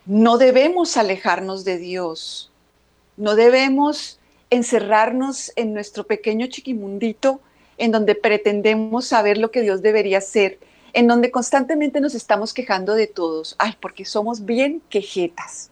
no 0.06 0.38
debemos 0.38 0.96
alejarnos 0.96 1.64
de 1.64 1.78
Dios, 1.78 2.50
no 3.16 3.34
debemos 3.34 4.18
encerrarnos 4.50 5.52
en 5.56 5.72
nuestro 5.72 6.06
pequeño 6.06 6.46
chiquimundito 6.46 7.40
en 7.78 7.92
donde 7.92 8.14
pretendemos 8.14 9.06
saber 9.06 9.38
lo 9.38 9.50
que 9.50 9.62
Dios 9.62 9.82
debería 9.82 10.20
ser, 10.20 10.58
en 10.92 11.08
donde 11.08 11.30
constantemente 11.30 12.00
nos 12.00 12.14
estamos 12.14 12.54
quejando 12.54 12.94
de 12.94 13.06
todos. 13.06 13.56
Ay, 13.58 13.74
porque 13.80 14.04
somos 14.04 14.44
bien 14.44 14.82
quejetas. 14.88 15.70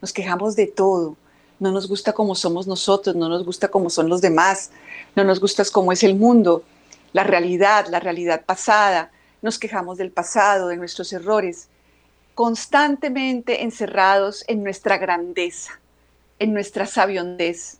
Nos 0.00 0.12
quejamos 0.12 0.56
de 0.56 0.66
todo. 0.66 1.16
No 1.58 1.72
nos 1.72 1.88
gusta 1.88 2.12
como 2.12 2.34
somos 2.34 2.66
nosotros, 2.66 3.16
no 3.16 3.28
nos 3.28 3.44
gusta 3.44 3.68
como 3.68 3.88
son 3.88 4.08
los 4.08 4.20
demás, 4.20 4.70
no 5.14 5.24
nos 5.24 5.40
gusta 5.40 5.62
cómo 5.72 5.92
es 5.92 6.02
el 6.02 6.14
mundo, 6.14 6.62
la 7.12 7.24
realidad, 7.24 7.86
la 7.88 8.00
realidad 8.00 8.44
pasada. 8.44 9.10
Nos 9.40 9.58
quejamos 9.58 9.96
del 9.96 10.10
pasado, 10.10 10.68
de 10.68 10.76
nuestros 10.76 11.12
errores, 11.12 11.68
constantemente 12.34 13.62
encerrados 13.62 14.44
en 14.48 14.62
nuestra 14.62 14.98
grandeza, 14.98 15.80
en 16.38 16.52
nuestra 16.52 16.86
sabiondez 16.86 17.78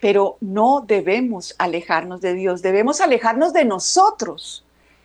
pero 0.00 0.36
no 0.40 0.84
debemos 0.86 1.54
alejarnos 1.58 2.20
de 2.20 2.34
Dios, 2.34 2.62
debemos 2.62 3.00
alejarnos 3.00 3.52
de 3.52 3.64
nosotros, 3.64 4.64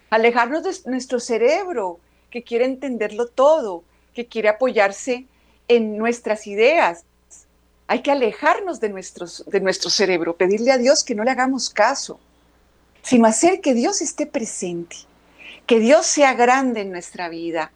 alejarnos 0.09 0.63
de 0.63 0.91
nuestro 0.91 1.19
cerebro 1.19 1.99
que 2.29 2.43
quiere 2.43 2.65
entenderlo 2.65 3.27
todo, 3.27 3.83
que 4.13 4.27
quiere 4.27 4.49
apoyarse 4.49 5.25
en 5.67 5.97
nuestras 5.97 6.45
ideas. 6.45 7.05
Hay 7.87 8.01
que 8.01 8.11
alejarnos 8.11 8.79
de, 8.79 8.89
de 8.89 9.59
nuestro 9.59 9.89
cerebro, 9.89 10.35
pedirle 10.35 10.71
a 10.71 10.77
Dios 10.77 11.03
que 11.03 11.15
no 11.15 11.23
le 11.23 11.31
hagamos 11.31 11.69
caso, 11.69 12.19
sino 13.01 13.27
hacer 13.27 13.61
que 13.61 13.73
Dios 13.73 14.01
esté 14.01 14.27
presente, 14.27 14.95
que 15.65 15.79
Dios 15.79 16.05
sea 16.05 16.33
grande 16.33 16.81
en 16.81 16.91
nuestra 16.91 17.29
vida, 17.29 17.71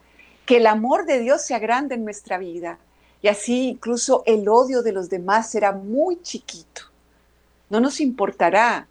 que 0.46 0.58
el 0.58 0.66
amor 0.66 1.04
de 1.04 1.18
Dios 1.20 1.44
sea 1.44 1.58
grande 1.58 1.96
en 1.96 2.04
nuestra 2.04 2.38
vida. 2.38 2.78
Y 3.20 3.28
así 3.28 3.70
incluso 3.70 4.22
el 4.26 4.48
odio 4.48 4.82
de 4.82 4.92
los 4.92 5.10
demás 5.10 5.50
será 5.50 5.72
muy 5.72 6.22
chiquito 6.22 6.87
no 7.70 7.80
nos 7.80 8.00
importará, 8.00 8.86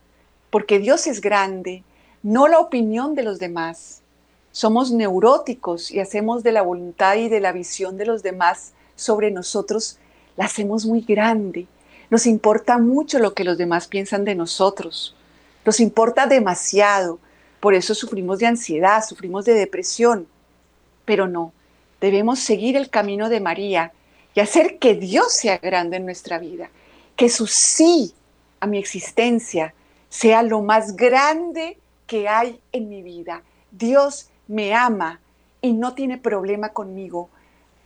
porque 0.49 0.79
Dios 0.79 1.07
es 1.07 1.21
grande, 1.21 1.83
no 2.23 2.47
la 2.47 2.59
opinión 2.59 3.15
de 3.15 3.23
los 3.23 3.39
demás. 3.39 4.01
Somos 4.51 4.91
neuróticos 4.91 5.91
y 5.91 5.99
hacemos 5.99 6.43
de 6.43 6.51
la 6.51 6.61
voluntad 6.61 7.15
y 7.15 7.29
de 7.29 7.39
la 7.39 7.51
visión 7.51 7.97
de 7.97 8.05
los 8.05 8.23
demás 8.23 8.73
sobre 8.95 9.31
nosotros, 9.31 9.97
la 10.35 10.45
hacemos 10.45 10.85
muy 10.85 11.01
grande. 11.01 11.67
Nos 12.09 12.25
importa 12.25 12.77
mucho 12.77 13.19
lo 13.19 13.33
que 13.33 13.43
los 13.43 13.57
demás 13.57 13.87
piensan 13.87 14.25
de 14.25 14.35
nosotros. 14.35 15.15
Nos 15.65 15.79
importa 15.79 16.25
demasiado. 16.25 17.19
Por 17.59 17.73
eso 17.73 17.93
sufrimos 17.93 18.39
de 18.39 18.47
ansiedad, 18.47 19.03
sufrimos 19.07 19.45
de 19.45 19.53
depresión. 19.53 20.27
Pero 21.05 21.27
no, 21.27 21.53
debemos 21.99 22.39
seguir 22.39 22.77
el 22.77 22.89
camino 22.89 23.29
de 23.29 23.41
María 23.41 23.91
y 24.33 24.39
hacer 24.39 24.77
que 24.79 24.95
Dios 24.95 25.33
sea 25.33 25.57
grande 25.57 25.97
en 25.97 26.05
nuestra 26.05 26.39
vida, 26.39 26.69
que 27.15 27.29
su 27.29 27.47
sí 27.47 28.13
a 28.59 28.67
mi 28.67 28.77
existencia 28.77 29.73
sea 30.09 30.43
lo 30.43 30.61
más 30.61 30.95
grande 30.95 31.77
que 32.05 32.27
hay 32.27 32.59
en 32.71 32.89
mi 32.89 33.01
vida. 33.01 33.43
Dios 33.71 34.29
me 34.47 34.73
ama 34.73 35.19
y 35.61 35.73
no 35.73 35.93
tiene 35.93 36.17
problema 36.17 36.69
conmigo, 36.69 37.29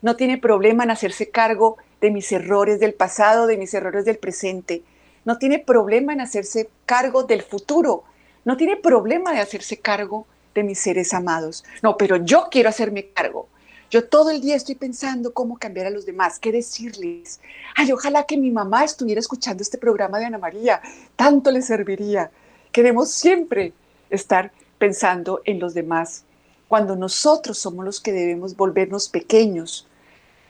no 0.01 0.15
tiene 0.15 0.37
problema 0.37 0.83
en 0.83 0.91
hacerse 0.91 1.29
cargo 1.29 1.77
de 1.99 2.11
mis 2.11 2.31
errores 2.31 2.79
del 2.79 2.93
pasado, 2.93 3.47
de 3.47 3.57
mis 3.57 3.73
errores 3.73 4.05
del 4.05 4.17
presente, 4.17 4.83
no 5.23 5.37
tiene 5.37 5.59
problema 5.59 6.13
en 6.13 6.21
hacerse 6.21 6.69
cargo 6.85 7.23
del 7.23 7.43
futuro, 7.43 8.03
no 8.43 8.57
tiene 8.57 8.75
problema 8.75 9.33
de 9.33 9.39
hacerse 9.39 9.77
cargo 9.77 10.25
de 10.55 10.63
mis 10.63 10.79
seres 10.79 11.13
amados. 11.13 11.63
No, 11.83 11.97
pero 11.97 12.17
yo 12.17 12.47
quiero 12.49 12.69
hacerme 12.69 13.09
cargo. 13.09 13.47
Yo 13.91 14.07
todo 14.07 14.29
el 14.29 14.39
día 14.39 14.55
estoy 14.55 14.75
pensando 14.75 15.33
cómo 15.33 15.57
cambiar 15.57 15.85
a 15.85 15.89
los 15.89 16.05
demás, 16.05 16.39
qué 16.39 16.53
decirles. 16.53 17.41
Ay, 17.75 17.91
ojalá 17.91 18.23
que 18.23 18.37
mi 18.37 18.49
mamá 18.49 18.85
estuviera 18.85 19.19
escuchando 19.19 19.61
este 19.61 19.77
programa 19.77 20.17
de 20.17 20.25
Ana 20.25 20.37
María, 20.37 20.81
tanto 21.17 21.51
le 21.51 21.61
serviría. 21.61 22.31
Queremos 22.71 23.11
siempre 23.11 23.73
estar 24.09 24.53
pensando 24.77 25.41
en 25.43 25.59
los 25.59 25.73
demás, 25.73 26.23
cuando 26.69 26.95
nosotros 26.95 27.57
somos 27.57 27.83
los 27.83 27.99
que 27.99 28.13
debemos 28.13 28.55
volvernos 28.55 29.09
pequeños 29.09 29.89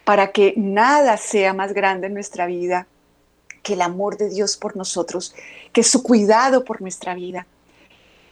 para 0.03 0.31
que 0.31 0.53
nada 0.55 1.17
sea 1.17 1.55
más 1.55 1.73
grande 1.73 2.07
en 2.07 2.13
nuestra 2.13 2.45
vida 2.45 2.85
que 3.63 3.73
el 3.73 3.81
amor 3.81 4.17
de 4.17 4.29
Dios 4.29 4.55
por 4.55 4.77
nosotros, 4.77 5.33
que 5.73 5.81
su 5.81 6.03
cuidado 6.03 6.63
por 6.63 6.79
nuestra 6.79 7.15
vida. 7.15 7.47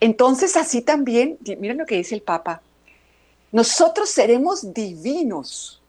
Entonces 0.02 0.56
así 0.56 0.84
también, 0.84 1.40
miren 1.58 1.80
lo 1.80 1.88
que 1.88 1.96
dice 1.96 2.14
el 2.14 2.22
Papa, 2.22 2.62
nosotros 3.52 4.10
seremos 4.10 4.74
divinos, 4.74 5.82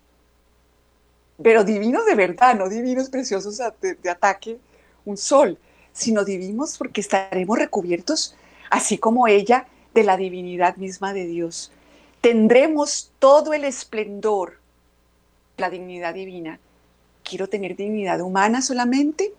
pero 1.42 1.64
divinos 1.64 2.06
de 2.06 2.14
verdad, 2.14 2.54
no 2.54 2.68
divinos 2.68 3.10
preciosos 3.10 3.60
de, 3.80 4.10
ataque, 4.10 4.58
un 5.04 5.16
sol, 5.16 5.58
sino 5.92 6.24
divinos 6.24 6.78
porque 6.78 7.00
estaremos 7.00 7.58
recubiertos, 7.58 8.34
así 8.70 8.98
como 8.98 9.28
ella, 9.28 9.66
de 9.94 10.04
la 10.04 10.16
divinidad 10.16 10.76
misma 10.76 11.12
de 11.12 11.26
Dios. 11.26 11.72
Tendremos 12.20 13.12
todo 13.18 13.52
el 13.52 13.64
esplendor, 13.64 14.58
la 15.56 15.68
dignidad 15.68 16.14
divina. 16.14 16.60
¿Quiero 17.24 17.48
tener 17.48 17.76
dignidad 17.76 18.20
humana 18.20 18.62
solamente? 18.62 19.34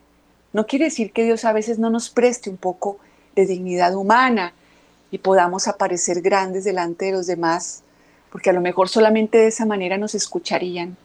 No 0.53 0.67
quiere 0.67 0.85
decir 0.85 1.11
que 1.11 1.23
Dios 1.23 1.45
a 1.45 1.53
veces 1.53 1.79
no 1.79 1.89
nos 1.89 2.09
preste 2.09 2.49
un 2.49 2.57
poco 2.57 2.99
de 3.35 3.45
dignidad 3.45 3.95
humana 3.95 4.53
y 5.09 5.19
podamos 5.19 5.67
aparecer 5.67 6.21
grandes 6.21 6.63
delante 6.63 7.05
de 7.05 7.11
los 7.13 7.27
demás 7.27 7.83
porque 8.31 8.49
a 8.49 8.53
lo 8.53 8.61
mejor 8.61 8.89
solamente 8.89 9.37
de 9.37 9.47
esa 9.47 9.65
manera 9.65 9.97
nos 9.97 10.15
escucharían. 10.15 10.97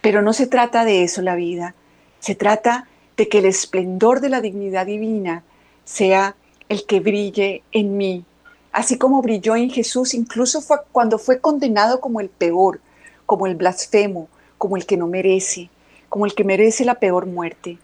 Pero 0.00 0.22
no 0.22 0.32
se 0.32 0.46
trata 0.46 0.84
de 0.84 1.02
eso 1.02 1.22
la 1.22 1.34
vida, 1.34 1.74
se 2.20 2.34
trata 2.34 2.86
de 3.16 3.28
que 3.28 3.38
el 3.38 3.46
esplendor 3.46 4.20
de 4.20 4.28
la 4.28 4.40
dignidad 4.40 4.86
divina 4.86 5.42
sea 5.84 6.36
el 6.68 6.84
que 6.84 7.00
brille 7.00 7.62
en 7.72 7.96
mí, 7.96 8.24
así 8.72 8.98
como 8.98 9.22
brilló 9.22 9.56
en 9.56 9.70
Jesús, 9.70 10.14
incluso 10.14 10.62
cuando 10.92 11.18
fue 11.18 11.40
condenado 11.40 12.00
como 12.00 12.20
el 12.20 12.28
peor, 12.28 12.80
como 13.24 13.46
el 13.46 13.54
blasfemo, 13.54 14.28
como 14.58 14.76
el 14.76 14.86
que 14.86 14.96
no 14.96 15.06
merece, 15.06 15.70
como 16.08 16.26
el 16.26 16.34
que 16.34 16.44
merece 16.44 16.84
la 16.84 16.96
peor 16.96 17.26
muerte. 17.26 17.78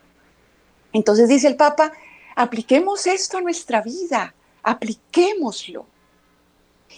Entonces 0.92 1.28
dice 1.28 1.48
el 1.48 1.56
Papa, 1.56 1.92
apliquemos 2.36 3.06
esto 3.06 3.38
a 3.38 3.40
nuestra 3.40 3.80
vida, 3.80 4.34
apliquémoslo. 4.62 5.86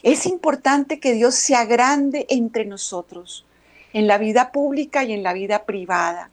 Es 0.02 0.26
importante 0.26 1.00
que 1.00 1.12
Dios 1.14 1.34
sea 1.34 1.64
grande 1.64 2.26
entre 2.28 2.64
nosotros, 2.64 3.44
en 3.92 4.06
la 4.06 4.18
vida 4.18 4.52
pública 4.52 5.04
y 5.04 5.12
en 5.12 5.22
la 5.22 5.32
vida 5.32 5.64
privada. 5.64 6.30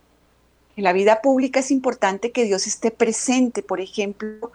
En 0.76 0.84
la 0.84 0.94
vida 0.94 1.22
pública 1.22 1.60
es 1.60 1.72
importante 1.72 2.32
que 2.32 2.46
Dios 2.46 2.68
esté 2.68 2.92
presente, 2.92 3.62
por 3.62 3.82
ejemplo, 3.82 4.52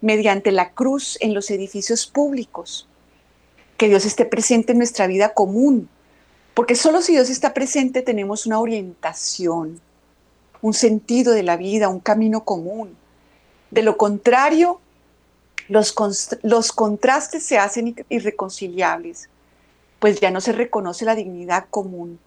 mediante 0.00 0.52
la 0.52 0.72
cruz 0.72 1.18
en 1.20 1.34
los 1.34 1.50
edificios 1.50 2.06
públicos. 2.06 2.86
Que 3.76 3.88
Dios 3.88 4.04
esté 4.04 4.24
presente 4.24 4.72
en 4.72 4.78
nuestra 4.78 5.06
vida 5.06 5.34
común, 5.34 5.88
porque 6.54 6.76
solo 6.76 7.02
si 7.02 7.12
Dios 7.12 7.30
está 7.30 7.52
presente 7.54 8.02
tenemos 8.02 8.46
una 8.46 8.60
orientación, 8.60 9.80
un 10.62 10.74
sentido 10.74 11.32
de 11.32 11.42
la 11.42 11.56
vida, 11.56 11.88
un 11.88 12.00
camino 12.00 12.44
común. 12.44 12.96
De 13.70 13.82
lo 13.82 13.96
contrario, 13.96 14.80
los, 15.68 15.94
los 16.42 16.72
contrastes 16.72 17.44
se 17.44 17.58
hacen 17.58 17.96
irreconciliables, 18.08 19.28
pues 19.98 20.20
ya 20.20 20.30
no 20.30 20.40
se 20.40 20.52
reconoce 20.52 21.04
la 21.04 21.14
dignidad 21.14 21.66
común. 21.70 22.18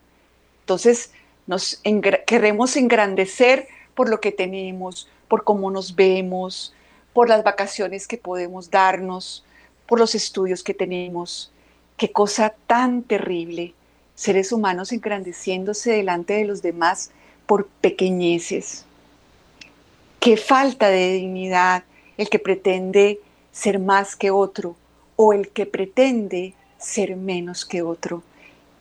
Entonces, 0.61 1.11
nos 1.45 1.81
queremos 2.25 2.75
engrandecer 2.75 3.67
por 3.95 4.09
lo 4.09 4.19
que 4.19 4.31
tenemos, 4.31 5.09
por 5.27 5.43
cómo 5.43 5.71
nos 5.71 5.95
vemos, 5.95 6.73
por 7.13 7.29
las 7.29 7.43
vacaciones 7.43 8.07
que 8.07 8.17
podemos 8.17 8.69
darnos, 8.69 9.45
por 9.87 9.99
los 9.99 10.13
estudios 10.13 10.63
que 10.63 10.73
tenemos. 10.73 11.51
Qué 11.95 12.11
cosa 12.11 12.53
tan 12.67 13.01
terrible, 13.01 13.73
seres 14.13 14.51
humanos 14.51 14.91
engrandeciéndose 14.91 15.91
delante 15.91 16.33
de 16.33 16.45
los 16.45 16.61
demás 16.61 17.11
por 17.45 17.67
pequeñeces. 17.67 18.85
Qué 20.19 20.35
falta 20.37 20.89
de 20.89 21.13
dignidad 21.13 21.83
el 22.17 22.29
que 22.29 22.39
pretende 22.39 23.19
ser 23.57 23.79
más 23.79 24.15
que 24.15 24.29
otro 24.29 24.75
o 25.15 25.33
el 25.33 25.49
que 25.49 25.65
pretende 25.65 26.53
ser 26.77 27.15
menos 27.15 27.65
que 27.65 27.81
otro. 27.81 28.21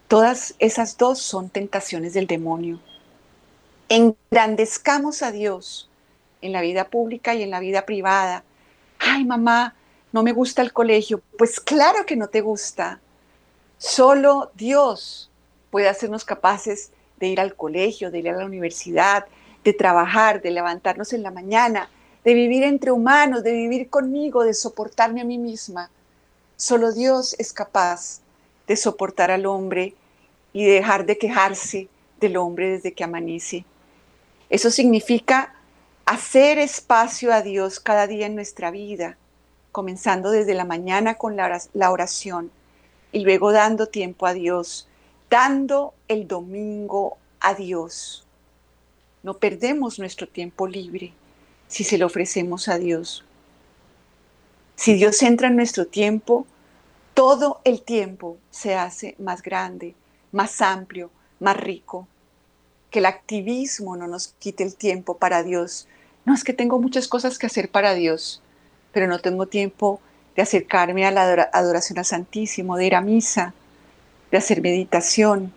Todas 0.07 0.55
esas 0.59 0.99
dos 0.99 1.19
son 1.19 1.49
tentaciones 1.49 2.13
del 2.13 2.27
demonio. 2.27 2.79
Engrandezcamos 3.89 5.23
a 5.23 5.33
Dios 5.33 5.89
en 6.43 6.53
la 6.53 6.61
vida 6.61 6.89
pública 6.89 7.35
y 7.35 7.43
en 7.43 7.51
la 7.51 7.61
vida 7.61 7.87
privada. 7.87 8.45
Ay, 8.99 9.25
mamá, 9.25 9.75
no 10.13 10.23
me 10.23 10.33
gusta 10.33 10.61
el 10.61 10.75
colegio. 10.75 11.23
Pues 11.39 11.59
claro 11.59 12.05
que 12.05 12.17
no 12.17 12.29
te 12.29 12.43
gusta. 12.43 13.01
Solo 13.79 14.51
Dios 14.55 15.31
puede 15.71 15.89
hacernos 15.89 16.27
capaces 16.27 16.93
de 17.19 17.29
ir 17.29 17.41
al 17.41 17.57
colegio, 17.57 18.11
de 18.11 18.19
ir 18.19 18.29
a 18.29 18.37
la 18.37 18.45
universidad, 18.45 19.25
de 19.65 19.73
trabajar, 19.73 20.43
de 20.43 20.51
levantarnos 20.51 21.15
en 21.15 21.23
la 21.23 21.31
mañana, 21.31 21.89
de 22.27 22.35
vivir 22.35 22.65
entre 22.65 22.91
humanos, 22.91 23.45
de 23.45 23.53
vivir 23.53 23.89
conmigo, 23.89 24.43
de 24.43 24.53
soportarme 24.53 25.21
a 25.21 25.25
mí 25.25 25.39
misma. 25.39 25.91
Solo 26.57 26.91
Dios 26.91 27.37
es 27.39 27.53
capaz 27.53 28.21
de 28.67 28.75
soportar 28.75 29.31
al 29.31 29.47
hombre 29.47 29.95
y 30.53 30.65
dejar 30.65 31.07
de 31.07 31.19
quejarse 31.19 31.89
del 32.19 32.37
hombre 32.37 32.69
desde 32.69 32.93
que 32.95 33.05
amanece. 33.05 33.65
Eso 34.51 34.73
significa 34.73 35.55
hacer 36.05 36.59
espacio 36.59 37.33
a 37.33 37.43
Dios 37.43 37.79
cada 37.79 38.09
día 38.09 38.27
en 38.27 38.35
nuestra 38.35 38.73
vida, 38.73 39.17
comenzando 39.71 40.33
desde 40.33 40.55
la 40.55 40.65
mañana 40.65 41.15
con 41.15 41.37
la 41.37 41.91
oración 41.93 42.51
y 43.13 43.21
luego 43.21 43.53
dando 43.53 43.87
tiempo 43.87 44.27
a 44.27 44.35
Dios, 44.35 44.89
dando 45.31 45.95
el 46.09 46.27
domingo 46.27 47.19
a 47.39 47.55
Dios. 47.55 48.27
No 49.23 49.35
perdemos 49.35 50.01
nuestro 50.01 50.27
tiempo 50.27 50.67
libre 50.67 51.13
si 51.69 51.85
se 51.85 51.99
lo 51.99 52.07
ofrecemos 52.07 52.69
a 52.69 52.79
Dios. 52.79 53.25
Si 54.77 54.95
Dios 54.95 55.23
entra 55.23 55.49
en 55.49 55.57
nuestro 55.57 55.87
tiempo, 55.87 56.47
todo 57.15 57.61
el 57.65 57.83
tiempo 57.83 58.37
se 58.51 58.75
hace 58.75 59.15
más 59.19 59.43
grande, 59.43 59.95
más 60.33 60.61
amplio, 60.61 61.11
más 61.41 61.57
rico. 61.57 62.07
Que 62.91 62.99
el 62.99 63.07
activismo 63.07 63.97
no 63.97 64.07
nos 64.07 64.29
quite 64.39 64.63
el 64.63 64.77
tiempo 64.77 65.17
para 65.17 65.43
Dios, 65.43 65.89
no 66.27 66.35
es 66.35 66.43
que 66.43 66.53
tengo 66.53 66.81
muchas 66.81 67.07
cosas 67.07 67.39
que 67.39 67.47
hacer 67.47 67.71
para 67.71 67.95
Dios, 67.95 68.43
pero 68.93 69.07
no 69.07 69.21
tengo 69.21 69.47
tiempo 69.47 70.01
de 70.35 70.43
acercarme 70.43 71.07
a 71.07 71.13
la 71.13 71.49
adoración 71.53 71.99
al 71.99 72.05
Santísimo, 72.05 72.77
de 72.77 72.87
ir 72.87 72.97
a 72.97 73.01
misa, 73.01 73.55
de 74.31 74.39
hacer 74.39 74.61
meditación. 74.61 75.53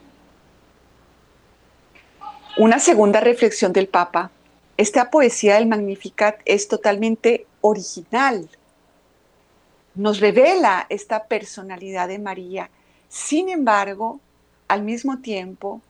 Una 2.55 2.79
segunda 2.79 3.19
reflexión 3.19 3.73
del 3.73 3.87
Papa. 3.87 4.29
Esta 4.79 5.11
poesía 5.11 5.55
del 5.55 5.67
Magnificat 5.67 6.39
es 6.45 6.69
totalmente 6.69 7.45
original. 7.59 8.49
Nos 9.93 10.21
revela 10.21 10.85
esta 10.87 11.25
personalidad 11.25 12.07
de 12.07 12.17
María. 12.17 12.69
Sin 13.09 13.49
embargo, 13.49 14.21
al 14.69 14.83
mismo 14.83 15.19
tiempo, 15.19 15.81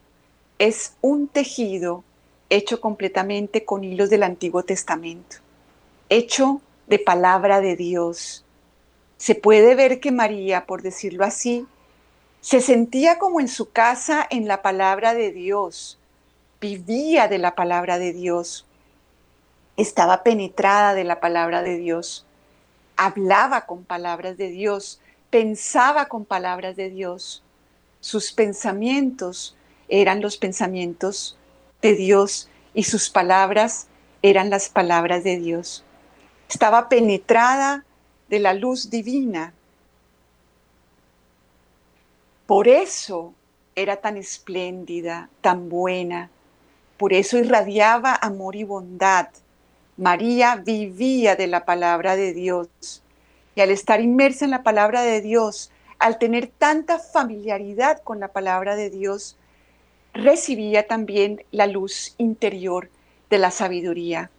es 0.57 0.93
un 1.01 1.27
tejido 1.27 2.03
hecho 2.49 2.81
completamente 2.81 3.63
con 3.63 3.83
hilos 3.83 4.09
del 4.09 4.23
Antiguo 4.23 4.63
Testamento, 4.63 5.35
hecho 6.09 6.59
de 6.87 6.97
palabra 6.97 7.61
de 7.61 7.75
Dios. 7.75 8.43
Se 9.17 9.35
puede 9.35 9.75
ver 9.75 9.99
que 9.99 10.11
María, 10.11 10.65
por 10.65 10.81
decirlo 10.81 11.25
así, 11.25 11.67
se 12.41 12.59
sentía 12.59 13.19
como 13.19 13.39
en 13.39 13.49
su 13.49 13.69
casa 13.69 14.25
en 14.31 14.47
la 14.47 14.63
palabra 14.63 15.13
de 15.13 15.31
Dios, 15.31 15.99
vivía 16.59 17.27
de 17.27 17.37
la 17.37 17.53
palabra 17.53 17.99
de 17.99 18.13
Dios, 18.13 18.65
estaba 19.81 20.23
penetrada 20.23 20.93
de 20.93 21.05
la 21.05 21.19
palabra 21.19 21.61
de 21.63 21.77
Dios, 21.77 22.25
hablaba 22.97 23.65
con 23.65 23.85
palabras 23.85 24.37
de 24.37 24.49
Dios, 24.49 24.99
pensaba 25.29 26.07
con 26.07 26.25
palabras 26.25 26.75
de 26.75 26.89
Dios. 26.89 27.43
Sus 28.01 28.33
pensamientos 28.33 29.55
eran 29.87 30.21
los 30.21 30.35
pensamientos 30.37 31.37
de 31.81 31.95
Dios 31.95 32.49
y 32.73 32.83
sus 32.83 33.09
palabras 33.09 33.87
eran 34.21 34.49
las 34.49 34.67
palabras 34.67 35.23
de 35.23 35.37
Dios. 35.37 35.85
Estaba 36.49 36.89
penetrada 36.89 37.85
de 38.27 38.39
la 38.39 38.53
luz 38.53 38.89
divina. 38.89 39.53
Por 42.45 42.67
eso 42.67 43.33
era 43.75 43.95
tan 43.97 44.17
espléndida, 44.17 45.29
tan 45.39 45.69
buena. 45.69 46.29
Por 46.97 47.13
eso 47.13 47.37
irradiaba 47.37 48.13
amor 48.13 48.57
y 48.57 48.65
bondad. 48.65 49.29
María 49.99 50.55
vivía 50.55 51.35
de 51.35 51.47
la 51.47 51.65
palabra 51.65 52.15
de 52.15 52.33
Dios. 52.33 53.03
Y 53.55 53.59
al 53.59 53.69
estar 53.69 53.99
inmersa 53.99 54.45
en 54.45 54.51
la 54.51 54.63
palabra 54.63 55.01
de 55.01 55.19
Dios, 55.19 55.71
al 55.99 56.17
tener 56.19 56.47
tanta 56.47 56.99
familiaridad 56.99 58.01
con 58.01 58.21
la 58.21 58.29
palabra 58.29 58.77
de 58.77 58.89
Dios, 58.89 59.35
recibía 60.13 60.87
también 60.87 61.43
la 61.51 61.67
luz 61.67 62.15
interior 62.17 62.89
de 63.29 63.39
la 63.39 63.51
sabiduría. 63.51 64.31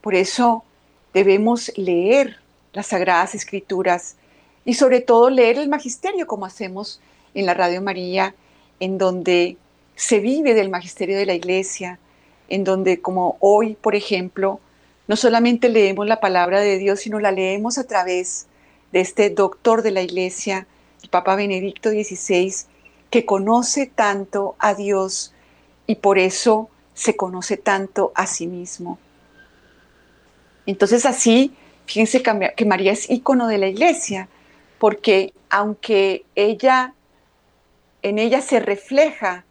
Por 0.00 0.14
eso 0.14 0.62
debemos 1.12 1.72
leer 1.76 2.36
las 2.72 2.86
Sagradas 2.86 3.34
Escrituras 3.34 4.14
y 4.64 4.74
sobre 4.74 5.00
todo 5.00 5.28
leer 5.28 5.58
el 5.58 5.68
Magisterio 5.68 6.28
como 6.28 6.46
hacemos 6.46 7.00
en 7.34 7.46
la 7.46 7.54
Radio 7.54 7.82
María, 7.82 8.32
en 8.78 8.96
donde 8.96 9.56
se 9.96 10.20
vive 10.20 10.54
del 10.54 10.70
Magisterio 10.70 11.18
de 11.18 11.26
la 11.26 11.34
Iglesia, 11.34 11.98
en 12.48 12.62
donde 12.62 13.00
como 13.00 13.36
hoy, 13.40 13.74
por 13.74 13.96
ejemplo, 13.96 14.60
no 15.08 15.16
solamente 15.16 15.70
leemos 15.70 16.06
la 16.06 16.20
palabra 16.20 16.60
de 16.60 16.78
Dios, 16.78 17.00
sino 17.00 17.18
la 17.18 17.32
leemos 17.32 17.78
a 17.78 17.84
través 17.84 18.46
de 18.92 19.00
este 19.00 19.30
doctor 19.30 19.82
de 19.82 19.90
la 19.90 20.02
Iglesia, 20.02 20.66
el 21.02 21.08
Papa 21.08 21.34
Benedicto 21.34 21.90
XVI, 21.90 22.54
que 23.10 23.24
conoce 23.24 23.86
tanto 23.86 24.54
a 24.58 24.74
Dios 24.74 25.32
y 25.86 25.96
por 25.96 26.18
eso 26.18 26.68
se 26.92 27.16
conoce 27.16 27.56
tanto 27.56 28.12
a 28.14 28.26
sí 28.26 28.46
mismo. 28.46 28.98
Entonces 30.66 31.06
así, 31.06 31.54
fíjense 31.86 32.22
que 32.22 32.64
María 32.66 32.92
es 32.92 33.08
ícono 33.08 33.48
de 33.48 33.56
la 33.56 33.68
iglesia, 33.68 34.28
porque 34.78 35.32
aunque 35.48 36.26
ella, 36.34 36.92
en 38.02 38.18
ella 38.18 38.42
se 38.42 38.60
refleja 38.60 39.46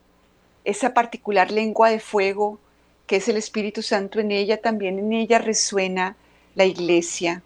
esa 0.63 0.93
particular 0.93 1.50
lengua 1.50 1.89
de 1.89 2.00
fuego 2.00 2.60
que 3.08 3.15
es 3.15 3.28
el 3.28 3.38
Espíritu 3.38 3.82
Santo 3.82 4.20
en 4.20 4.32
ella, 4.32 4.62
también 4.62 5.00
en 5.00 5.13
ella 5.13 5.39
resuena 5.39 6.15
la 6.56 6.65
iglesia. 6.65 7.41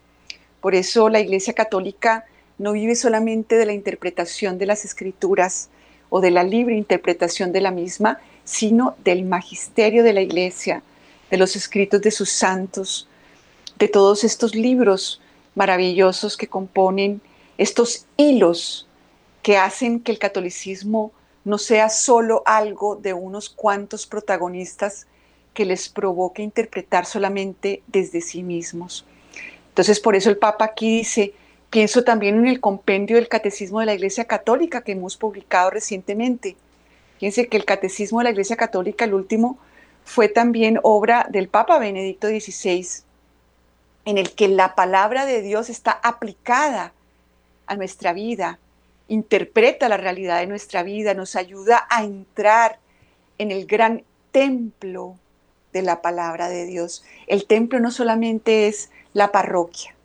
Por 0.59 0.75
eso 0.75 1.07
la 1.09 1.19
iglesia 1.19 1.53
católica 1.53 2.25
no 2.57 2.73
vive 2.73 2.95
solamente 2.95 3.55
de 3.55 3.65
la 3.65 3.73
interpretación 3.73 4.57
de 4.57 4.65
las 4.65 4.83
escrituras, 4.85 5.69
o 6.11 6.19
de 6.19 6.29
la 6.29 6.43
libre 6.43 6.75
interpretación 6.75 7.53
de 7.53 7.61
la 7.61 7.71
misma, 7.71 8.19
sino 8.43 8.95
del 9.03 9.23
magisterio 9.23 10.03
de 10.03 10.11
la 10.11 10.21
iglesia, 10.21 10.83
de 11.31 11.37
los 11.37 11.55
escritos 11.55 12.01
de 12.01 12.11
sus 12.11 12.29
santos, 12.29 13.07
de 13.79 13.87
todos 13.87 14.25
estos 14.25 14.53
libros 14.53 15.21
maravillosos 15.55 16.35
que 16.35 16.47
componen 16.47 17.21
estos 17.57 18.05
hilos 18.17 18.87
que 19.41 19.57
hacen 19.57 20.01
que 20.01 20.11
el 20.11 20.19
catolicismo 20.19 21.13
no 21.45 21.57
sea 21.57 21.89
solo 21.89 22.43
algo 22.45 22.97
de 22.97 23.13
unos 23.13 23.49
cuantos 23.49 24.05
protagonistas 24.05 25.07
que 25.53 25.65
les 25.65 25.89
provoque 25.89 26.41
interpretar 26.41 27.05
solamente 27.05 27.83
desde 27.87 28.21
sí 28.21 28.43
mismos. 28.43 29.05
Entonces, 29.69 29.99
por 29.99 30.15
eso 30.15 30.29
el 30.29 30.37
Papa 30.37 30.65
aquí 30.65 30.97
dice, 30.97 31.33
pienso 31.69 32.03
también 32.03 32.35
en 32.35 32.47
el 32.47 32.59
compendio 32.59 33.15
del 33.15 33.27
Catecismo 33.29 33.79
de 33.79 33.85
la 33.85 33.93
Iglesia 33.93 34.25
Católica 34.25 34.81
que 34.81 34.93
hemos 34.93 35.17
publicado 35.17 35.69
recientemente. 35.69 36.55
Fíjense 37.19 37.47
que 37.47 37.57
el 37.57 37.65
Catecismo 37.65 38.19
de 38.19 38.25
la 38.25 38.31
Iglesia 38.31 38.55
Católica, 38.55 39.05
el 39.05 39.13
último, 39.13 39.59
fue 40.03 40.27
también 40.27 40.79
obra 40.83 41.27
del 41.29 41.47
Papa 41.47 41.79
Benedicto 41.79 42.27
XVI, 42.27 43.03
en 44.05 44.17
el 44.17 44.31
que 44.31 44.47
la 44.47 44.75
palabra 44.75 45.25
de 45.25 45.41
Dios 45.41 45.69
está 45.69 45.91
aplicada 45.91 46.93
a 47.67 47.75
nuestra 47.75 48.13
vida, 48.13 48.59
interpreta 49.07 49.87
la 49.89 49.97
realidad 49.97 50.39
de 50.39 50.47
nuestra 50.47 50.83
vida, 50.83 51.13
nos 51.13 51.35
ayuda 51.35 51.85
a 51.89 52.03
entrar 52.03 52.79
en 53.37 53.51
el 53.51 53.65
gran 53.65 54.03
templo 54.31 55.17
de 55.73 55.81
la 55.81 56.01
palabra 56.01 56.49
de 56.49 56.65
Dios. 56.65 57.03
El 57.27 57.45
templo 57.45 57.79
no 57.79 57.91
solamente 57.91 58.67
es 58.67 58.89
la 59.13 59.31
parroquia, 59.31 59.95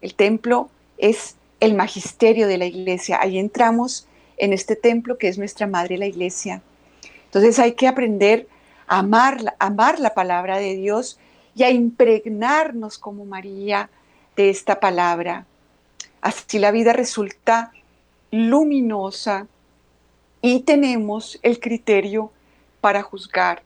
el 0.00 0.14
templo 0.14 0.70
es 0.98 1.36
el 1.60 1.74
magisterio 1.74 2.48
de 2.48 2.58
la 2.58 2.66
iglesia. 2.66 3.18
Ahí 3.20 3.38
entramos 3.38 4.06
en 4.36 4.52
este 4.52 4.76
templo 4.76 5.18
que 5.18 5.28
es 5.28 5.38
nuestra 5.38 5.66
madre 5.66 5.98
la 5.98 6.06
iglesia. 6.06 6.62
Entonces 7.24 7.58
hay 7.58 7.72
que 7.72 7.88
aprender 7.88 8.48
a 8.86 8.98
amar, 8.98 9.56
amar 9.58 9.98
la 9.98 10.14
palabra 10.14 10.58
de 10.58 10.76
Dios 10.76 11.18
y 11.54 11.62
a 11.62 11.70
impregnarnos 11.70 12.98
como 12.98 13.24
María 13.24 13.90
de 14.36 14.50
esta 14.50 14.78
palabra. 14.78 15.46
Así 16.20 16.58
la 16.58 16.70
vida 16.70 16.92
resulta 16.92 17.72
luminosa 18.30 19.46
y 20.42 20.60
tenemos 20.60 21.38
el 21.42 21.58
criterio 21.60 22.30
para 22.80 23.02
juzgar. 23.02 23.62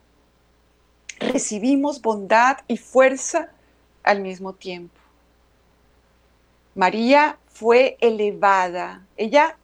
Recibimos 1.21 2.01
bondad 2.03 2.59
y 2.67 2.77
fuerza 2.77 3.51
al 4.03 4.21
mismo 4.21 4.55
tiempo. 4.55 4.99
María 6.75 7.39
fue 7.47 7.97
elevada. 8.01 9.07
Ella 9.17 9.57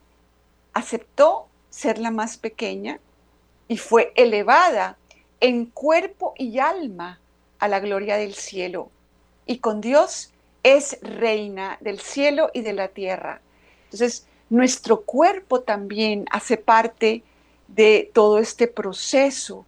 aceptó 0.74 1.48
ser 1.70 1.98
la 1.98 2.10
más 2.10 2.36
pequeña 2.36 3.00
y 3.68 3.78
fue 3.78 4.12
elevada 4.16 4.98
en 5.40 5.66
cuerpo 5.66 6.34
y 6.36 6.58
alma 6.58 7.20
a 7.58 7.68
la 7.68 7.80
gloria 7.80 8.16
del 8.16 8.34
cielo. 8.34 8.90
Y 9.46 9.58
con 9.58 9.80
Dios 9.80 10.32
es 10.62 10.98
reina 11.00 11.78
del 11.80 12.00
cielo 12.00 12.50
y 12.52 12.60
de 12.60 12.72
la 12.74 12.88
tierra. 12.88 13.40
Entonces, 13.84 14.26
nuestro 14.50 15.02
cuerpo 15.02 15.60
también 15.60 16.26
hace 16.30 16.56
parte 16.56 17.22
de 17.68 18.10
todo 18.12 18.38
este 18.38 18.68
proceso. 18.68 19.64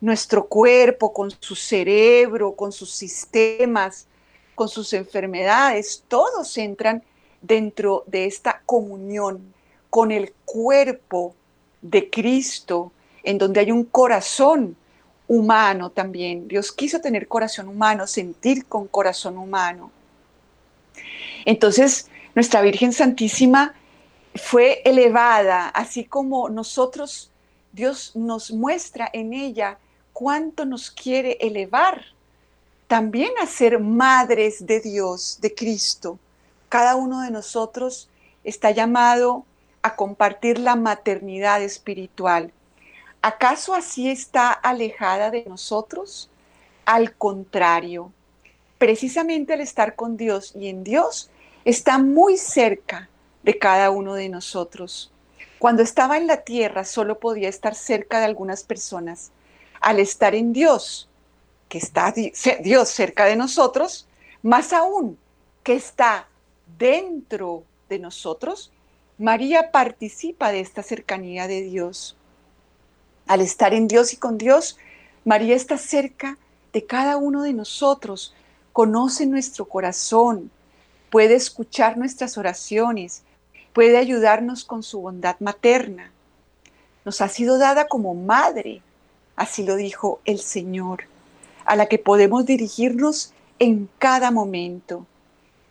Nuestro 0.00 0.46
cuerpo 0.46 1.12
con 1.12 1.30
su 1.40 1.54
cerebro, 1.54 2.52
con 2.52 2.72
sus 2.72 2.90
sistemas, 2.90 4.06
con 4.54 4.68
sus 4.68 4.92
enfermedades, 4.92 6.04
todos 6.08 6.56
entran 6.56 7.02
dentro 7.42 8.04
de 8.06 8.26
esta 8.26 8.62
comunión 8.64 9.54
con 9.90 10.12
el 10.12 10.32
cuerpo 10.44 11.34
de 11.82 12.08
Cristo, 12.10 12.92
en 13.22 13.38
donde 13.38 13.60
hay 13.60 13.72
un 13.72 13.84
corazón 13.84 14.76
humano 15.28 15.90
también. 15.90 16.48
Dios 16.48 16.72
quiso 16.72 17.00
tener 17.00 17.28
corazón 17.28 17.68
humano, 17.68 18.06
sentir 18.06 18.66
con 18.66 18.88
corazón 18.88 19.38
humano. 19.38 19.90
Entonces, 21.44 22.08
nuestra 22.34 22.60
Virgen 22.62 22.92
Santísima 22.92 23.74
fue 24.34 24.82
elevada, 24.84 25.68
así 25.68 26.04
como 26.04 26.48
nosotros, 26.48 27.30
Dios 27.72 28.12
nos 28.14 28.50
muestra 28.50 29.08
en 29.12 29.32
ella 29.32 29.78
cuánto 30.20 30.66
nos 30.66 30.90
quiere 30.90 31.38
elevar 31.40 32.04
también 32.88 33.32
a 33.40 33.46
ser 33.46 33.78
madres 33.78 34.66
de 34.66 34.80
Dios, 34.80 35.38
de 35.40 35.54
Cristo. 35.54 36.18
Cada 36.68 36.94
uno 36.94 37.22
de 37.22 37.30
nosotros 37.30 38.10
está 38.44 38.70
llamado 38.70 39.46
a 39.80 39.96
compartir 39.96 40.58
la 40.58 40.76
maternidad 40.76 41.62
espiritual. 41.62 42.52
¿Acaso 43.22 43.72
así 43.72 44.10
está 44.10 44.52
alejada 44.52 45.30
de 45.30 45.46
nosotros? 45.46 46.28
Al 46.84 47.14
contrario, 47.14 48.12
precisamente 48.76 49.54
al 49.54 49.62
estar 49.62 49.96
con 49.96 50.18
Dios 50.18 50.52
y 50.54 50.68
en 50.68 50.84
Dios, 50.84 51.30
está 51.64 51.96
muy 51.96 52.36
cerca 52.36 53.08
de 53.42 53.58
cada 53.58 53.88
uno 53.88 54.12
de 54.12 54.28
nosotros. 54.28 55.10
Cuando 55.58 55.82
estaba 55.82 56.18
en 56.18 56.26
la 56.26 56.42
tierra 56.42 56.84
solo 56.84 57.18
podía 57.18 57.48
estar 57.48 57.74
cerca 57.74 58.18
de 58.18 58.26
algunas 58.26 58.64
personas. 58.64 59.32
Al 59.80 59.98
estar 59.98 60.34
en 60.34 60.52
Dios, 60.52 61.08
que 61.68 61.78
está 61.78 62.12
Dios 62.62 62.88
cerca 62.88 63.24
de 63.24 63.36
nosotros, 63.36 64.06
más 64.42 64.72
aún 64.72 65.18
que 65.62 65.74
está 65.74 66.28
dentro 66.78 67.64
de 67.88 67.98
nosotros, 67.98 68.72
María 69.18 69.70
participa 69.70 70.50
de 70.50 70.60
esta 70.60 70.82
cercanía 70.82 71.46
de 71.46 71.62
Dios. 71.62 72.16
Al 73.26 73.40
estar 73.40 73.74
en 73.74 73.86
Dios 73.86 74.12
y 74.12 74.16
con 74.16 74.38
Dios, 74.38 74.78
María 75.24 75.54
está 75.54 75.76
cerca 75.76 76.38
de 76.72 76.86
cada 76.86 77.16
uno 77.16 77.42
de 77.42 77.52
nosotros, 77.52 78.34
conoce 78.72 79.26
nuestro 79.26 79.66
corazón, 79.66 80.50
puede 81.10 81.34
escuchar 81.34 81.98
nuestras 81.98 82.38
oraciones, 82.38 83.22
puede 83.72 83.98
ayudarnos 83.98 84.64
con 84.64 84.82
su 84.82 85.00
bondad 85.00 85.36
materna. 85.40 86.12
Nos 87.04 87.20
ha 87.20 87.28
sido 87.28 87.58
dada 87.58 87.88
como 87.88 88.14
madre, 88.14 88.82
así 89.40 89.62
lo 89.64 89.76
dijo 89.76 90.20
el 90.26 90.38
Señor 90.38 91.04
a 91.64 91.74
la 91.74 91.86
que 91.86 91.98
podemos 91.98 92.44
dirigirnos 92.44 93.32
en 93.58 93.88
cada 93.98 94.30
momento. 94.30 95.06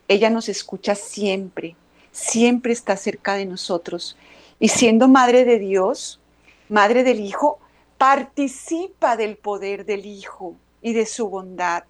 Ella 0.07 0.31
nos 0.31 0.49
escucha 0.49 0.95
siempre, 0.95 1.75
siempre 2.11 2.73
está 2.73 2.97
cerca 2.97 3.35
de 3.35 3.45
nosotros. 3.45 4.17
Y 4.59 4.69
siendo 4.69 5.07
madre 5.07 5.45
de 5.45 5.59
Dios, 5.59 6.19
madre 6.67 7.03
del 7.03 7.19
Hijo, 7.19 7.59
participa 7.99 9.15
del 9.15 9.37
poder 9.37 9.85
del 9.85 10.07
Hijo 10.07 10.55
y 10.81 10.93
de 10.93 11.05
su 11.05 11.29
bondad. 11.29 11.83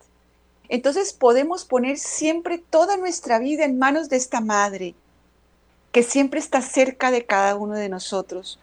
Entonces 0.68 1.13
podemos 1.13 1.63
poner 1.63 1.98
siempre 1.98 2.58
toda 2.58 2.98
nuestra 2.98 3.39
vida 3.39 3.63
en 3.63 3.80
manos 3.80 4.10
de 4.10 4.18
esta 4.18 4.42
madre, 4.42 4.96
que 5.94 6.04
siempre 6.04 6.42
está 6.42 6.62
cerca 6.62 7.10
de 7.10 7.26
cada 7.26 7.56
uno 7.56 7.76
de 7.76 7.88
nosotros. 7.88 8.60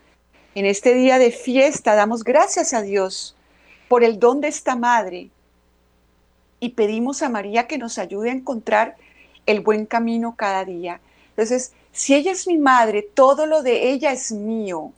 En 0.57 0.65
este 0.65 0.95
día 0.95 1.19
de 1.19 1.33
fiesta 1.33 1.95
damos 1.95 2.25
gracias 2.25 2.73
a 2.73 2.81
Dios 2.81 3.37
por 3.89 4.03
el 4.03 4.19
don 4.19 4.41
de 4.41 4.49
esta 4.49 4.75
madre 4.75 5.29
y 6.61 6.71
pedimos 6.71 7.21
a 7.21 7.29
María 7.29 7.67
que 7.67 7.77
nos 7.77 7.99
ayude 7.99 8.31
a 8.31 8.33
encontrar 8.33 8.97
el 9.45 9.61
buen 9.61 9.85
camino 9.85 10.35
cada 10.35 10.65
día. 10.65 11.03
Entonces, 11.29 11.73
si 11.93 12.15
ella 12.15 12.33
es 12.33 12.47
mi 12.47 12.57
madre, 12.57 13.03
todo 13.03 13.45
lo 13.45 13.63
de 13.63 13.91
ella 13.91 14.13
es 14.13 14.33
mío, 14.33 14.93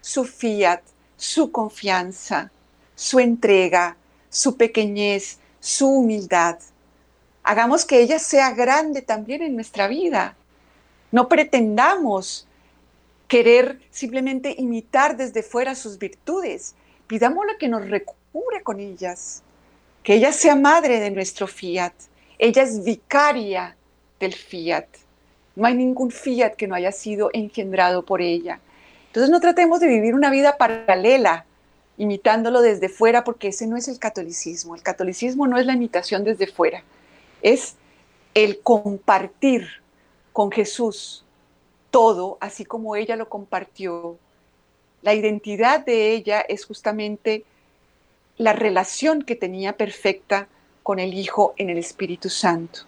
su 0.00 0.24
fiat, 0.24 0.80
su 1.18 1.52
confianza, 1.52 2.50
su 2.94 3.20
entrega, 3.20 3.98
su 4.30 4.56
pequeñez, 4.56 5.40
su 5.60 5.88
humildad. 5.88 6.58
Hagamos 7.42 7.84
que 7.84 8.00
ella 8.00 8.18
sea 8.18 8.52
grande 8.52 9.02
también 9.02 9.42
en 9.42 9.56
nuestra 9.56 9.88
vida. 9.88 10.36
No 11.10 11.28
pretendamos 11.28 12.48
querer 13.32 13.78
simplemente 13.90 14.54
imitar 14.58 15.16
desde 15.16 15.42
fuera 15.42 15.74
sus 15.74 15.98
virtudes. 15.98 16.74
Pidámosle 17.06 17.56
que 17.58 17.66
nos 17.66 17.88
recubre 17.88 18.62
con 18.62 18.78
ellas 18.78 19.42
que 20.02 20.16
ella 20.16 20.32
sea 20.32 20.54
madre 20.54 21.00
de 21.00 21.10
nuestro 21.10 21.46
fiat. 21.46 21.94
Ella 22.38 22.62
es 22.62 22.84
vicaria 22.84 23.74
del 24.20 24.34
fiat. 24.34 24.84
No 25.56 25.64
hay 25.64 25.74
ningún 25.74 26.10
fiat 26.10 26.56
que 26.56 26.66
no 26.66 26.74
haya 26.74 26.92
sido 26.92 27.30
engendrado 27.32 28.04
por 28.04 28.20
ella. 28.20 28.60
Entonces 29.06 29.30
no 29.30 29.40
tratemos 29.40 29.80
de 29.80 29.86
vivir 29.86 30.14
una 30.14 30.28
vida 30.28 30.58
paralela, 30.58 31.46
imitándolo 31.96 32.60
desde 32.60 32.90
fuera, 32.90 33.24
porque 33.24 33.48
ese 33.48 33.66
no 33.66 33.78
es 33.78 33.88
el 33.88 33.98
catolicismo. 33.98 34.74
El 34.74 34.82
catolicismo 34.82 35.46
no 35.46 35.56
es 35.56 35.64
la 35.64 35.72
imitación 35.72 36.22
desde 36.22 36.48
fuera, 36.48 36.84
es 37.40 37.76
el 38.34 38.60
compartir 38.60 39.68
con 40.34 40.52
Jesús 40.52 41.24
todo, 41.92 42.38
así 42.40 42.64
como 42.64 42.96
ella 42.96 43.14
lo 43.14 43.28
compartió. 43.28 44.18
La 45.02 45.14
identidad 45.14 45.84
de 45.84 46.12
ella 46.12 46.40
es 46.40 46.64
justamente 46.64 47.44
la 48.38 48.52
relación 48.52 49.22
que 49.22 49.36
tenía 49.36 49.76
perfecta 49.76 50.48
con 50.82 50.98
el 50.98 51.14
Hijo 51.14 51.54
en 51.58 51.70
el 51.70 51.78
Espíritu 51.78 52.28
Santo. 52.28 52.80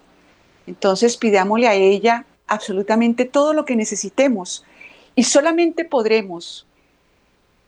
Entonces 0.67 1.17
pidámosle 1.17 1.69
a 1.69 1.75
ella 1.75 2.25
absolutamente 2.49 3.27
todo 3.27 3.53
lo 3.53 3.65
que 3.65 3.77
necesitemos 3.77 4.65
y 5.15 5.25
solamente 5.25 5.85
podremos 5.85 6.67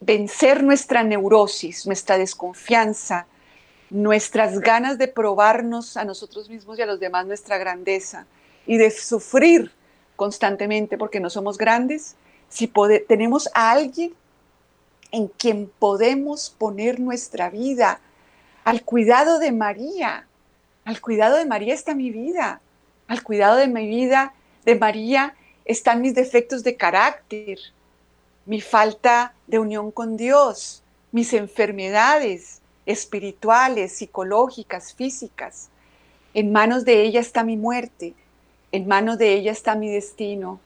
vencer 0.01 0.65
nuestra 0.65 1.03
neurosis, 1.03 1.87
nuestra 1.87 2.17
desconfianza, 2.17 3.27
nuestras 3.91 4.59
ganas 4.61 4.97
de 4.97 5.09
probarnos 5.09 5.97
a 5.99 6.05
nosotros 6.05 6.49
mismos 6.49 6.79
y 6.79 6.83
a 6.83 6.87
los 6.87 6.99
demás 6.99 7.27
nuestra 7.27 7.59
grandeza 7.59 8.27
y 8.67 8.79
de 8.79 8.91
sufrir 8.91 9.71
constantemente 10.17 10.99
porque 10.99 11.21
no 11.21 11.31
somos 11.31 11.59
grandes, 11.59 12.17
si 12.49 12.71
tenemos 13.07 13.49
a 13.55 13.71
alguien 13.71 14.15
en 15.13 15.29
quien 15.29 15.71
podemos 15.79 16.51
poner 16.51 17.01
nuestra 17.01 17.51
vida 17.51 18.01
al 18.65 18.83
cuidado 18.83 19.39
de 19.39 19.53
María, 19.53 20.27
al 20.85 21.01
cuidado 21.01 21.37
de 21.37 21.47
María 21.47 21.75
está 21.75 21.95
mi 21.95 22.11
vida, 22.11 22.61
al 23.07 23.23
cuidado 23.23 23.57
de 23.57 23.69
mi 23.69 23.87
vida 23.87 24.35
de 24.65 24.75
María 24.75 25.35
están 25.65 26.01
mis 26.01 26.15
defectos 26.15 26.65
de 26.65 26.77
carácter, 26.77 27.59
mi 28.45 28.61
falta 28.61 29.35
de 29.47 29.59
unión 29.59 29.91
con 29.91 30.17
Dios, 30.17 30.83
mis 31.13 31.33
enfermedades 31.33 32.61
espirituales, 32.87 33.93
psicológicas, 33.93 34.95
físicas. 34.95 35.69
En 36.35 36.53
manos 36.53 36.85
de 36.85 37.03
ella 37.03 37.21
está 37.21 37.43
mi 37.43 37.57
muerte, 37.57 38.15
en 38.77 38.87
manos 38.87 39.17
de 39.17 39.33
ella 39.33 39.53
está 39.53 39.75
mi 39.75 39.91
destino, 39.91 40.61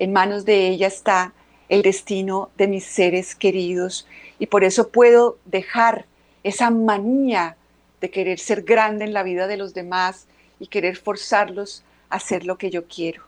en 0.00 0.12
manos 0.12 0.44
de 0.44 0.66
ella 0.66 0.88
está 0.88 1.32
el 1.68 1.82
destino 1.82 2.50
de 2.56 2.66
mis 2.66 2.84
seres 2.84 3.36
queridos. 3.36 4.08
Y 4.40 4.46
por 4.46 4.64
eso 4.64 4.88
puedo 4.88 5.38
dejar 5.44 6.06
esa 6.42 6.70
manía 6.70 7.56
de 8.00 8.10
querer 8.10 8.40
ser 8.40 8.62
grande 8.62 9.04
en 9.04 9.12
la 9.12 9.22
vida 9.22 9.46
de 9.46 9.56
los 9.56 9.74
demás 9.74 10.26
y 10.58 10.66
querer 10.66 10.96
forzarlos 10.96 11.84
a 12.10 12.16
hacer 12.16 12.44
lo 12.44 12.58
que 12.58 12.68
yo 12.70 12.88
quiero. 12.88 13.22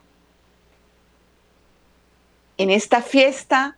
En 2.57 2.69
esta 2.69 3.01
fiesta 3.01 3.77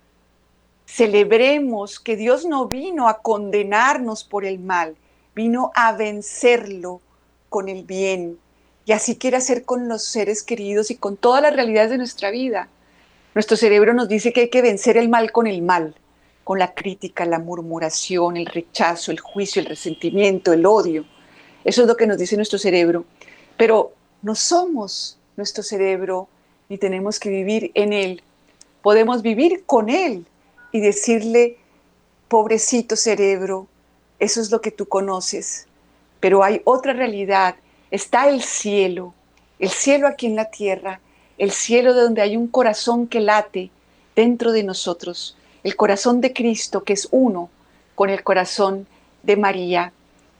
celebremos 0.87 1.99
que 1.99 2.15
Dios 2.15 2.45
no 2.45 2.67
vino 2.67 3.07
a 3.09 3.21
condenarnos 3.21 4.23
por 4.23 4.43
el 4.43 4.57
mal, 4.57 4.95
vino 5.35 5.71
a 5.75 5.91
vencerlo 5.91 6.99
con 7.47 7.69
el 7.69 7.83
bien. 7.83 8.39
Y 8.87 8.93
así 8.93 9.17
quiere 9.17 9.35
hacer 9.35 9.65
con 9.65 9.89
los 9.89 10.01
seres 10.01 10.43
queridos 10.43 10.91
y 10.91 10.95
con 10.95 11.17
todas 11.17 11.41
las 11.41 11.53
realidades 11.53 11.91
de 11.91 11.97
nuestra 11.97 12.31
vida. 12.31 12.69
Nuestro 13.35 13.57
cerebro 13.57 13.93
nos 13.93 14.07
dice 14.07 14.31
que 14.31 14.39
hay 14.39 14.49
que 14.49 14.61
vencer 14.61 14.95
el 14.95 15.09
mal 15.09 15.33
con 15.33 15.45
el 15.45 15.61
mal, 15.61 15.93
con 16.45 16.57
la 16.57 16.73
crítica, 16.73 17.25
la 17.25 17.37
murmuración, 17.37 18.37
el 18.37 18.45
rechazo, 18.45 19.11
el 19.11 19.19
juicio, 19.19 19.61
el 19.61 19.67
resentimiento, 19.67 20.53
el 20.53 20.65
odio. 20.65 21.03
Eso 21.65 21.81
es 21.81 21.87
lo 21.89 21.97
que 21.97 22.07
nos 22.07 22.17
dice 22.17 22.37
nuestro 22.37 22.57
cerebro. 22.57 23.03
Pero 23.57 23.91
no 24.21 24.35
somos 24.35 25.19
nuestro 25.35 25.63
cerebro 25.63 26.29
ni 26.69 26.77
tenemos 26.77 27.19
que 27.19 27.29
vivir 27.29 27.71
en 27.73 27.91
él. 27.91 28.23
Podemos 28.81 29.21
vivir 29.21 29.65
con 29.65 29.89
él 29.89 30.25
y 30.71 30.79
decirle, 30.79 31.57
pobrecito 32.29 32.95
cerebro, 32.95 33.67
eso 34.17 34.39
es 34.39 34.49
lo 34.49 34.61
que 34.61 34.71
tú 34.71 34.87
conoces, 34.87 35.67
pero 36.21 36.41
hay 36.41 36.61
otra 36.63 36.93
realidad, 36.93 37.55
está 37.91 38.29
el 38.29 38.41
cielo, 38.41 39.13
el 39.59 39.69
cielo 39.69 40.07
aquí 40.07 40.25
en 40.25 40.35
la 40.35 40.49
tierra, 40.51 40.99
el 41.37 41.51
cielo 41.51 41.93
de 41.93 42.01
donde 42.01 42.21
hay 42.21 42.35
un 42.35 42.47
corazón 42.47 43.07
que 43.07 43.19
late 43.19 43.69
dentro 44.15 44.51
de 44.51 44.63
nosotros, 44.63 45.37
el 45.63 45.75
corazón 45.75 46.21
de 46.21 46.33
Cristo 46.33 46.83
que 46.83 46.93
es 46.93 47.07
uno 47.11 47.49
con 47.95 48.09
el 48.09 48.23
corazón 48.23 48.87
de 49.23 49.37
María. 49.37 49.93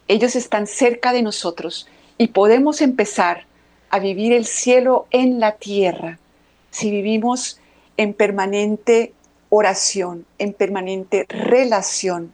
Ellos 0.08 0.36
están 0.36 0.68
cerca 0.68 1.12
de 1.12 1.22
nosotros 1.22 1.88
y 2.18 2.28
podemos 2.28 2.82
empezar 2.82 3.46
a 3.90 4.00
vivir 4.00 4.34
el 4.34 4.46
cielo 4.46 5.08
en 5.12 5.40
la 5.40 5.54
tierra 5.54 6.20
si 6.72 6.92
vivimos 6.92 7.60
en 7.96 8.14
permanente 8.14 9.14
oración, 9.50 10.26
en 10.38 10.54
permanente 10.54 11.26
relación 11.30 12.34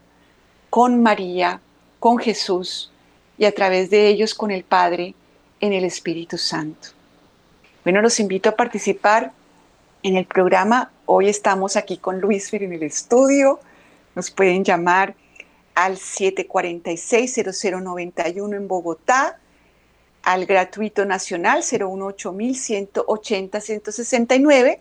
con 0.70 1.04
María, 1.04 1.62
con 2.00 2.18
Jesús 2.18 2.92
y 3.38 3.46
a 3.46 3.54
través 3.54 3.90
de 3.90 4.08
ellos 4.08 4.34
con 4.34 4.52
el 4.52 4.64
Padre 4.64 5.16
en 5.60 5.74
el 5.74 5.84
Espíritu 5.86 6.38
Santo. 6.38 6.90
Bueno, 7.84 8.02
los 8.02 8.20
invito 8.20 8.50
a 8.50 8.56
participar 8.56 9.32
en 10.04 10.18
el 10.18 10.26
programa. 10.26 10.92
Hoy 11.06 11.30
estamos 11.30 11.76
aquí 11.76 11.98
con 11.98 12.22
Luis 12.22 12.50
Fer 12.50 12.64
en 12.64 12.74
el 12.74 12.82
estudio. 12.84 13.60
Nos 14.16 14.32
pueden 14.32 14.64
llamar 14.64 15.16
al 15.76 15.98
746-0091 15.98 18.56
en 18.56 18.68
Bogotá, 18.68 19.40
al 20.22 20.46
gratuito 20.46 21.06
nacional 21.06 21.64
018 21.64 22.36
180 22.54 23.62
169 23.62 24.80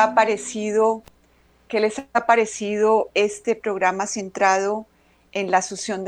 Ha 0.04 0.16
parecido, 0.16 1.04
les 1.70 2.02
ha 2.14 2.26
parecido 2.26 3.10
este 3.14 3.56
programa 3.56 4.08
centrado 4.08 4.86
en 5.32 5.52
la 5.52 5.58
asunción 5.58 6.06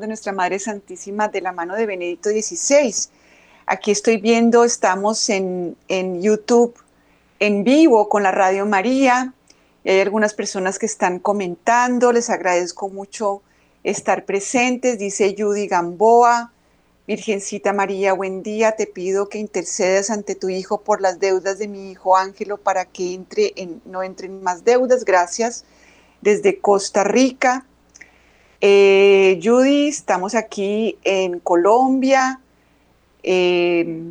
de, 0.00 0.06
nuestra 0.06 0.32
Madre 0.32 0.58
Santísima 0.58 1.28
de 1.28 1.40
la 1.40 1.52
mano 1.52 1.74
de 1.74 1.86
Benedicto 1.86 2.30
XVI? 2.30 2.94
Aquí 3.66 3.90
estoy 3.90 4.16
viendo, 4.16 4.64
estamos 4.64 5.28
en, 5.28 5.76
en 5.88 6.22
YouTube 6.22 6.74
en 7.40 7.64
vivo 7.64 8.08
con 8.08 8.22
la 8.22 8.32
Radio 8.32 8.66
María. 8.66 9.32
Hay 9.84 10.00
algunas 10.00 10.34
personas 10.34 10.78
que 10.78 10.86
están 10.86 11.18
comentando, 11.18 12.12
les 12.12 12.30
agradezco 12.30 12.88
mucho 12.88 13.42
estar 13.84 14.24
presentes, 14.24 14.98
dice 14.98 15.34
Judy 15.38 15.66
Gamboa, 15.66 16.52
Virgencita 17.08 17.72
María, 17.72 18.12
buen 18.12 18.42
día, 18.42 18.72
te 18.72 18.86
pido 18.86 19.30
que 19.30 19.38
intercedas 19.38 20.10
ante 20.10 20.34
tu 20.34 20.50
Hijo 20.50 20.82
por 20.82 21.00
las 21.00 21.18
deudas 21.18 21.58
de 21.58 21.66
mi 21.66 21.90
Hijo 21.90 22.18
Ángelo 22.18 22.58
para 22.58 22.84
que 22.84 23.14
entre 23.14 23.54
en, 23.56 23.80
no 23.86 24.02
entren 24.02 24.42
más 24.42 24.62
deudas, 24.62 25.06
gracias. 25.06 25.64
Desde 26.20 26.58
Costa 26.58 27.04
Rica, 27.04 27.64
eh, 28.60 29.40
Judy, 29.42 29.88
estamos 29.88 30.34
aquí 30.34 30.98
en 31.02 31.40
Colombia, 31.40 32.42
eh, 33.22 34.02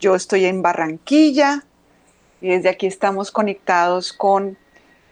yo 0.00 0.16
estoy 0.16 0.46
en 0.46 0.62
Barranquilla. 0.62 1.64
Y 2.40 2.48
desde 2.48 2.70
aquí 2.70 2.88
estamos 2.88 3.30
conectados 3.30 4.12
con 4.12 4.58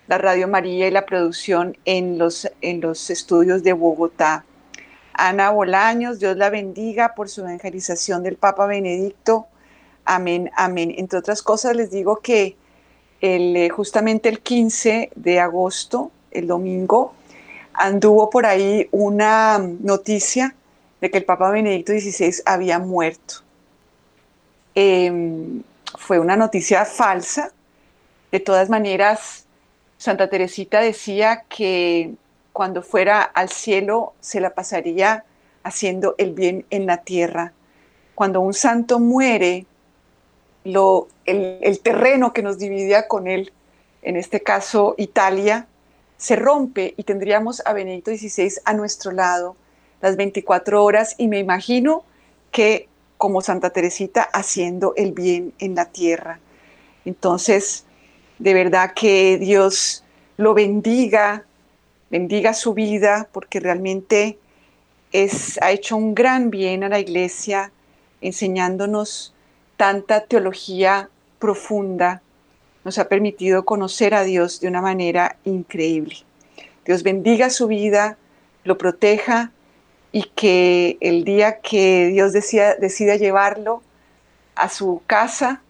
la 0.09 0.19
Radio 0.19 0.49
María 0.49 0.89
y 0.89 0.91
la 0.91 1.07
producción 1.07 1.79
en 1.85 2.19
los, 2.19 2.51
en 2.61 2.81
los 2.81 3.09
estudios 3.09 3.63
de 3.63 3.73
Bogotá. 3.73 4.45
Ana 5.21 5.51
Bolaños, 5.51 6.19
Dios 6.19 6.37
la 6.39 6.49
bendiga 6.49 7.15
por 7.15 7.29
su 7.29 7.43
evangelización 7.43 8.23
del 8.23 8.37
Papa 8.37 8.65
Benedicto. 8.65 9.49
Amén, 10.07 10.51
amén. 10.57 10.95
Entre 10.97 11.19
otras 11.19 11.43
cosas, 11.43 11.77
les 11.77 11.91
digo 11.91 12.21
que 12.21 12.57
el, 13.21 13.55
eh, 13.55 13.69
justamente 13.69 14.31
el 14.31 14.41
15 14.41 15.11
de 15.15 15.39
agosto, 15.39 16.11
el 16.31 16.47
domingo, 16.47 17.13
anduvo 17.75 18.31
por 18.31 18.47
ahí 18.47 18.89
una 18.93 19.59
noticia 19.59 20.55
de 21.03 21.11
que 21.11 21.19
el 21.19 21.27
Papa 21.27 21.51
Benedicto 21.51 21.93
XVI 21.93 22.43
había 22.47 22.79
muerto. 22.79 23.43
Eh, 24.75 25.61
fue 25.99 26.19
una 26.19 26.37
noticia 26.37 26.87
falsa. 26.87 27.53
De 28.33 28.41
todas 28.41 28.71
maneras, 28.71 29.45
Santa 29.99 30.31
Teresita 30.31 30.81
decía 30.81 31.45
que 31.51 32.15
cuando 32.53 32.83
fuera 32.83 33.23
al 33.23 33.49
cielo 33.49 34.15
se 34.21 34.41
la 34.41 34.55
pasaría 34.55 35.25
haciendo 35.63 36.15
el 36.19 36.33
bien 36.33 36.67
en 36.71 36.87
la 36.87 36.99
tierra. 36.99 37.53
Cuando 38.15 38.41
un 38.41 38.55
santo 38.55 38.99
muere, 38.99 39.67
lo, 40.65 41.09
el, 41.25 41.81
terreno 41.81 42.33
que 42.33 42.43
nos 42.43 42.59
dividía 42.59 43.09
con 43.09 43.29
él, 43.29 43.53
en 44.03 44.17
este 44.17 44.43
caso 44.43 44.95
Italia, 44.99 45.67
se 46.17 46.37
rompe 46.37 46.95
y 46.97 47.05
tendríamos 47.05 47.63
a 47.65 47.73
Benedicto 47.73 48.11
XVI 48.11 48.53
a 48.65 48.75
nuestro 48.75 49.13
lado 49.13 49.57
las 50.03 50.17
24 50.17 50.85
horas 50.85 51.15
y 51.19 51.29
me 51.29 51.39
imagino 51.39 52.05
que 52.51 52.89
como 53.17 53.43
Santa 53.43 53.71
Teresita 53.71 54.23
haciendo 54.23 54.95
el 54.97 55.13
bien 55.13 55.53
en 55.59 55.75
la 55.75 55.87
tierra. 55.87 56.41
Entonces, 57.05 57.85
de 58.39 58.55
verdad 58.55 58.93
que 58.95 59.39
Dios 59.39 60.05
lo 60.37 60.55
bendiga, 60.55 61.45
bendiga 62.11 62.53
su 62.55 62.75
vida, 62.75 63.29
porque 63.33 63.61
realmente 63.61 64.39
es, 65.13 65.59
ha 65.63 65.71
hecho 65.71 65.97
un 65.97 66.15
gran 66.15 66.51
bien 66.51 66.85
a 66.85 66.89
la 66.89 66.99
iglesia, 66.99 67.73
enseñándonos 68.21 69.35
tanta 69.77 70.25
teología 70.25 71.09
profunda, 71.39 72.23
nos 72.85 72.99
ha 72.99 73.09
permitido 73.09 73.65
conocer 73.65 74.15
a 74.15 74.25
Dios 74.25 74.61
de 74.61 74.69
una 74.69 74.83
manera 74.83 75.37
increíble. 75.45 76.17
Dios 76.85 77.03
bendiga 77.03 77.51
su 77.51 77.67
vida, 77.67 78.19
lo 78.65 78.79
proteja 78.79 79.53
y 80.13 80.25
que 80.25 80.99
el 81.01 81.25
día 81.25 81.61
que 81.61 82.09
Dios 82.09 82.33
decida, 82.33 82.75
decida 82.75 83.17
llevarlo 83.17 83.83
a 84.55 84.69
su 84.69 85.03
casa, 85.07 85.63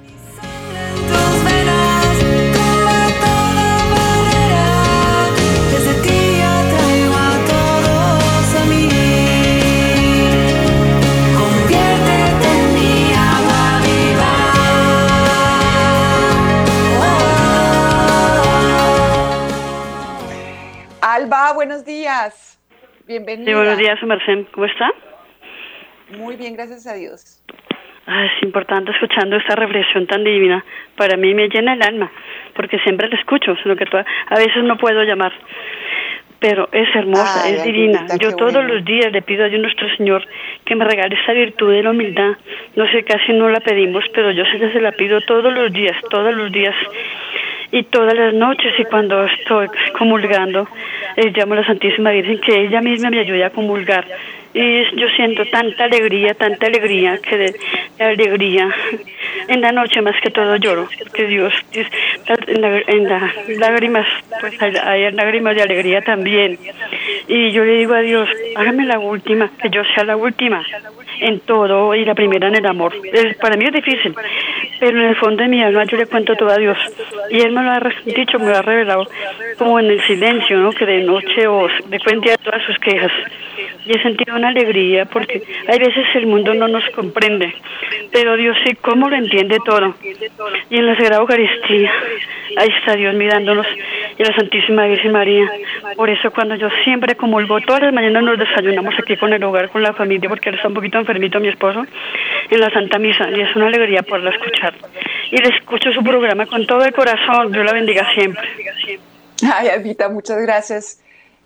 Alba, 21.03 21.53
buenos 21.53 21.85
días. 21.85 22.50
Bienvenida. 23.11 23.51
Sí, 23.51 23.55
buenos 23.55 23.77
días, 23.77 24.01
Merced. 24.05 24.45
¿Cómo 24.53 24.67
está? 24.67 24.89
Muy 26.17 26.37
bien, 26.37 26.55
gracias 26.55 26.87
a 26.87 26.95
Dios. 26.95 27.43
Ah, 28.07 28.27
es 28.27 28.43
importante 28.45 28.93
escuchando 28.93 29.35
esta 29.35 29.57
reflexión 29.57 30.07
tan 30.07 30.23
divina. 30.23 30.65
Para 30.97 31.17
mí 31.17 31.35
me 31.35 31.49
llena 31.49 31.73
el 31.73 31.83
alma, 31.83 32.09
porque 32.55 32.79
siempre 32.79 33.09
la 33.09 33.17
escucho, 33.19 33.57
sino 33.65 33.75
que 33.75 33.85
a 33.93 34.37
veces 34.37 34.63
no 34.63 34.79
puedo 34.79 35.03
llamar. 35.03 35.33
Pero 36.39 36.69
es 36.71 36.89
hermosa, 36.95 37.51
es 37.51 37.65
divina. 37.65 38.07
Yo 38.21 38.37
todos 38.37 38.65
los 38.65 38.85
días 38.85 39.11
le 39.11 39.23
pido 39.23 39.45
a 39.45 39.49
Dios 39.49 39.61
nuestro 39.61 39.89
Señor 39.97 40.25
que 40.65 40.77
me 40.77 40.85
regale 40.85 41.19
esa 41.21 41.33
virtud 41.33 41.73
de 41.73 41.83
la 41.83 41.91
humildad. 41.91 42.37
No 42.77 42.89
sé, 42.93 43.03
casi 43.03 43.33
no 43.33 43.49
la 43.49 43.59
pedimos, 43.59 44.05
pero 44.15 44.31
yo 44.31 44.45
se 44.45 44.81
la 44.81 44.93
pido 44.93 45.21
todos 45.23 45.53
los 45.53 45.73
días, 45.73 45.97
todos 46.11 46.33
los 46.33 46.53
días 46.53 46.77
y 47.73 47.85
todas 47.85 48.15
las 48.15 48.35
noches 48.35 48.73
y 48.79 48.85
cuando 48.85 49.25
estoy 49.25 49.69
comulgando, 49.97 50.69
eh, 51.17 51.33
llamo 51.35 51.55
a 51.55 51.59
la 51.59 51.67
Santísima 51.67 52.11
Virgen 52.11 52.41
que 52.41 52.65
ella 52.65 52.81
misma 52.81 53.11
me 53.11 53.21
ayude 53.21 53.45
a 53.45 53.51
comulgar. 53.51 54.07
Y 54.53 54.97
yo 54.97 55.07
siento 55.15 55.45
tanta 55.47 55.85
alegría, 55.85 56.35
tanta 56.35 56.67
alegría, 56.67 57.19
que 57.19 57.37
de, 57.37 57.55
alegría. 58.01 58.69
En 59.47 59.61
la 59.61 59.71
noche 59.71 60.03
más 60.03 60.21
que 60.21 60.31
todo 60.31 60.57
lloro, 60.57 60.89
que 61.15 61.27
Dios, 61.27 61.53
en, 61.73 62.65
en 62.65 63.09
las 63.09 63.49
lágrimas, 63.59 64.07
pues 64.41 64.61
hay, 64.61 65.13
lágrimas 65.13 65.55
de 65.55 65.63
alegría 65.63 66.03
también. 66.03 66.59
Y 67.29 67.53
yo 67.53 67.65
le 67.65 67.75
digo 67.75 67.95
a 67.95 68.01
Dios, 68.01 68.29
hágame 68.57 68.87
la 68.87 68.99
última, 68.99 69.51
que 69.63 69.71
yo 69.71 69.83
sea 69.95 70.05
la 70.05 70.17
última 70.17 70.65
en 71.21 71.41
todo 71.41 71.95
y 71.95 72.05
la 72.05 72.15
primera 72.15 72.49
en 72.49 72.57
el 72.57 72.67
amor. 72.67 72.93
para 73.41 73.57
mí 73.57 73.67
es 73.67 73.73
difícil, 73.73 74.15
pero 74.81 74.99
en 74.99 75.11
el 75.11 75.17
fondo 75.17 75.43
de 75.43 75.49
mi 75.49 75.63
alma 75.63 75.85
yo 75.85 75.97
le 75.99 76.07
cuento 76.07 76.35
todo 76.35 76.51
a 76.51 76.57
Dios. 76.57 76.79
Y 77.31 77.41
Él 77.41 77.53
me 77.53 77.63
lo 77.63 77.71
ha 77.71 77.81
dicho, 78.05 78.39
me 78.39 78.47
lo 78.47 78.57
ha 78.57 78.63
revelado 78.63 79.07
como 79.59 79.79
en 79.79 79.91
el 79.91 80.03
silencio, 80.03 80.57
¿no? 80.59 80.73
que 80.73 80.87
de 80.87 81.03
noche 81.03 81.47
o 81.47 81.69
de 81.87 82.01
cuenta 82.01 82.37
todas 82.39 82.63
sus 82.65 82.79
quejas. 82.79 83.13
Y 83.85 83.97
he 83.97 84.03
sentido 84.03 84.37
una 84.37 84.49
alegría 84.49 85.05
porque 85.05 85.43
hay 85.69 85.79
veces 85.79 86.07
el 86.15 86.27
mundo 86.27 86.55
no 86.55 86.67
nos 86.69 86.85
comprende, 86.91 87.55
pero 88.11 88.37
Dios 88.37 88.57
sí, 88.65 88.75
cómo 88.77 89.09
lo 89.09 89.17
entiende 89.17 89.59
todo. 89.65 89.95
Y 90.71 90.77
en 90.77 90.87
la 90.87 90.97
Sagrada 90.97 91.21
Eucaristía, 91.21 91.93
ahí 92.57 92.69
está 92.79 92.97
Dios 92.97 93.15
mirándonos 93.15 93.67
y 94.19 94.23
la 94.23 94.35
Santísima 94.35 94.87
Virgen 94.87 95.13
María. 95.13 95.51
Por 95.97 96.11
eso 96.11 96.31
cuando 96.31 96.55
yo 96.55 96.69
siempre 96.85 97.15
comulgo, 97.15 97.61
todas 97.63 97.83
las 97.83 97.93
mañanas 97.93 98.23
nos 98.23 98.39
desayunamos 98.39 98.95
aquí 98.99 99.17
con 99.17 99.33
el 99.33 99.43
hogar, 99.43 99.71
con 99.71 99.83
la 99.83 99.93
familia, 99.93 100.29
porque 100.29 100.51
él 100.51 100.57
está 100.57 100.69
un 100.69 100.75
poquito 100.75 100.99
enfermito, 100.99 101.41
mi 101.41 101.49
esposo, 101.49 101.87
en 102.51 102.61
la 102.61 102.71
Santa 102.71 102.99
Misa, 102.99 103.31
y 103.31 103.41
es 103.41 103.55
una 103.57 103.69
alegría 103.69 104.03
poderla 104.03 104.31
escuchar. 104.31 104.75
Y 105.31 105.37
le 105.37 105.57
escucho 105.57 105.93
su 105.93 106.03
programa 106.03 106.47
con 106.47 106.67
todo 106.67 106.85
el 106.85 106.93
corazón, 106.93 107.53
Dios 107.53 107.65
la 107.65 107.73
bendiga 107.73 108.07
siempre. 108.15 108.43
Ay, 109.53 109.69
Albita, 109.69 110.09
muchas 110.09 110.41
gracias. 110.43 111.01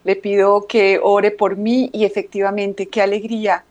Le 0.04 0.16
pido 0.16 0.66
que 0.66 0.98
ore 1.02 1.30
por 1.30 1.56
mí 1.56 1.90
y 1.92 2.04
efectivamente, 2.04 2.88
qué 2.88 3.02
alegría, 3.02 3.64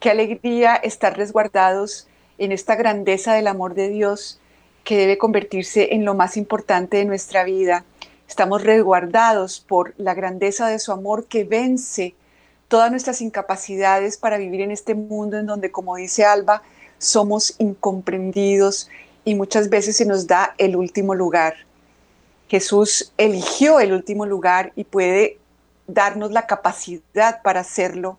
qué 0.00 0.10
alegría 0.10 0.76
estar 0.76 1.16
resguardados 1.16 2.06
en 2.38 2.52
esta 2.52 2.76
grandeza 2.76 3.34
del 3.34 3.46
amor 3.46 3.74
de 3.74 3.88
Dios 3.88 4.40
que 4.84 4.96
debe 4.96 5.18
convertirse 5.18 5.94
en 5.94 6.04
lo 6.04 6.14
más 6.14 6.36
importante 6.36 6.98
de 6.98 7.04
nuestra 7.04 7.44
vida. 7.44 7.84
Estamos 8.28 8.62
resguardados 8.62 9.60
por 9.60 9.94
la 9.96 10.14
grandeza 10.14 10.68
de 10.68 10.78
su 10.78 10.92
amor 10.92 11.26
que 11.26 11.44
vence 11.44 12.14
todas 12.68 12.90
nuestras 12.90 13.20
incapacidades 13.20 14.16
para 14.16 14.38
vivir 14.38 14.60
en 14.60 14.70
este 14.70 14.94
mundo 14.94 15.38
en 15.38 15.46
donde, 15.46 15.70
como 15.70 15.96
dice 15.96 16.24
Alba, 16.24 16.62
somos 16.98 17.54
incomprendidos 17.58 18.88
y 19.24 19.34
muchas 19.34 19.68
veces 19.68 19.96
se 19.96 20.04
nos 20.04 20.26
da 20.26 20.54
el 20.58 20.76
último 20.76 21.14
lugar. 21.14 21.54
Jesús 22.48 23.12
eligió 23.16 23.80
el 23.80 23.92
último 23.92 24.26
lugar 24.26 24.72
y 24.76 24.84
puede 24.84 25.38
darnos 25.86 26.32
la 26.32 26.46
capacidad 26.46 27.42
para 27.42 27.60
hacerlo 27.60 28.18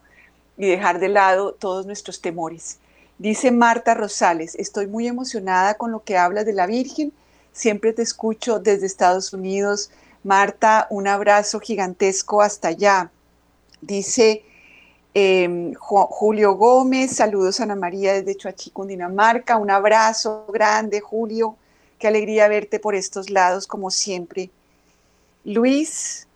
y 0.57 0.67
dejar 0.67 0.99
de 0.99 1.09
lado 1.09 1.53
todos 1.53 1.85
nuestros 1.85 2.21
temores. 2.21 2.79
Dice 3.17 3.51
Marta 3.51 3.93
Rosales, 3.93 4.55
estoy 4.55 4.87
muy 4.87 5.07
emocionada 5.07 5.75
con 5.75 5.91
lo 5.91 6.03
que 6.03 6.17
hablas 6.17 6.45
de 6.45 6.53
la 6.53 6.65
Virgen, 6.65 7.13
siempre 7.53 7.93
te 7.93 8.01
escucho 8.01 8.59
desde 8.59 8.85
Estados 8.85 9.31
Unidos. 9.31 9.89
Marta, 10.23 10.87
un 10.89 11.07
abrazo 11.07 11.59
gigantesco 11.59 12.41
hasta 12.41 12.69
allá. 12.69 13.11
Dice 13.81 14.43
em, 15.15 15.73
Julio 15.75 16.55
Gómez, 16.55 17.15
saludos 17.15 17.59
Ana 17.61 17.75
María 17.75 18.13
desde 18.13 18.35
Chuachi, 18.35 18.69
Cundinamarca, 18.69 19.57
un 19.57 19.71
abrazo 19.71 20.45
grande 20.53 20.99
Julio, 20.99 21.55
qué 21.97 22.07
alegría 22.07 22.47
verte 22.49 22.79
por 22.79 22.93
estos 22.93 23.29
lados 23.29 23.65
como 23.65 23.89
siempre. 23.89 24.51
Luis 25.45 26.27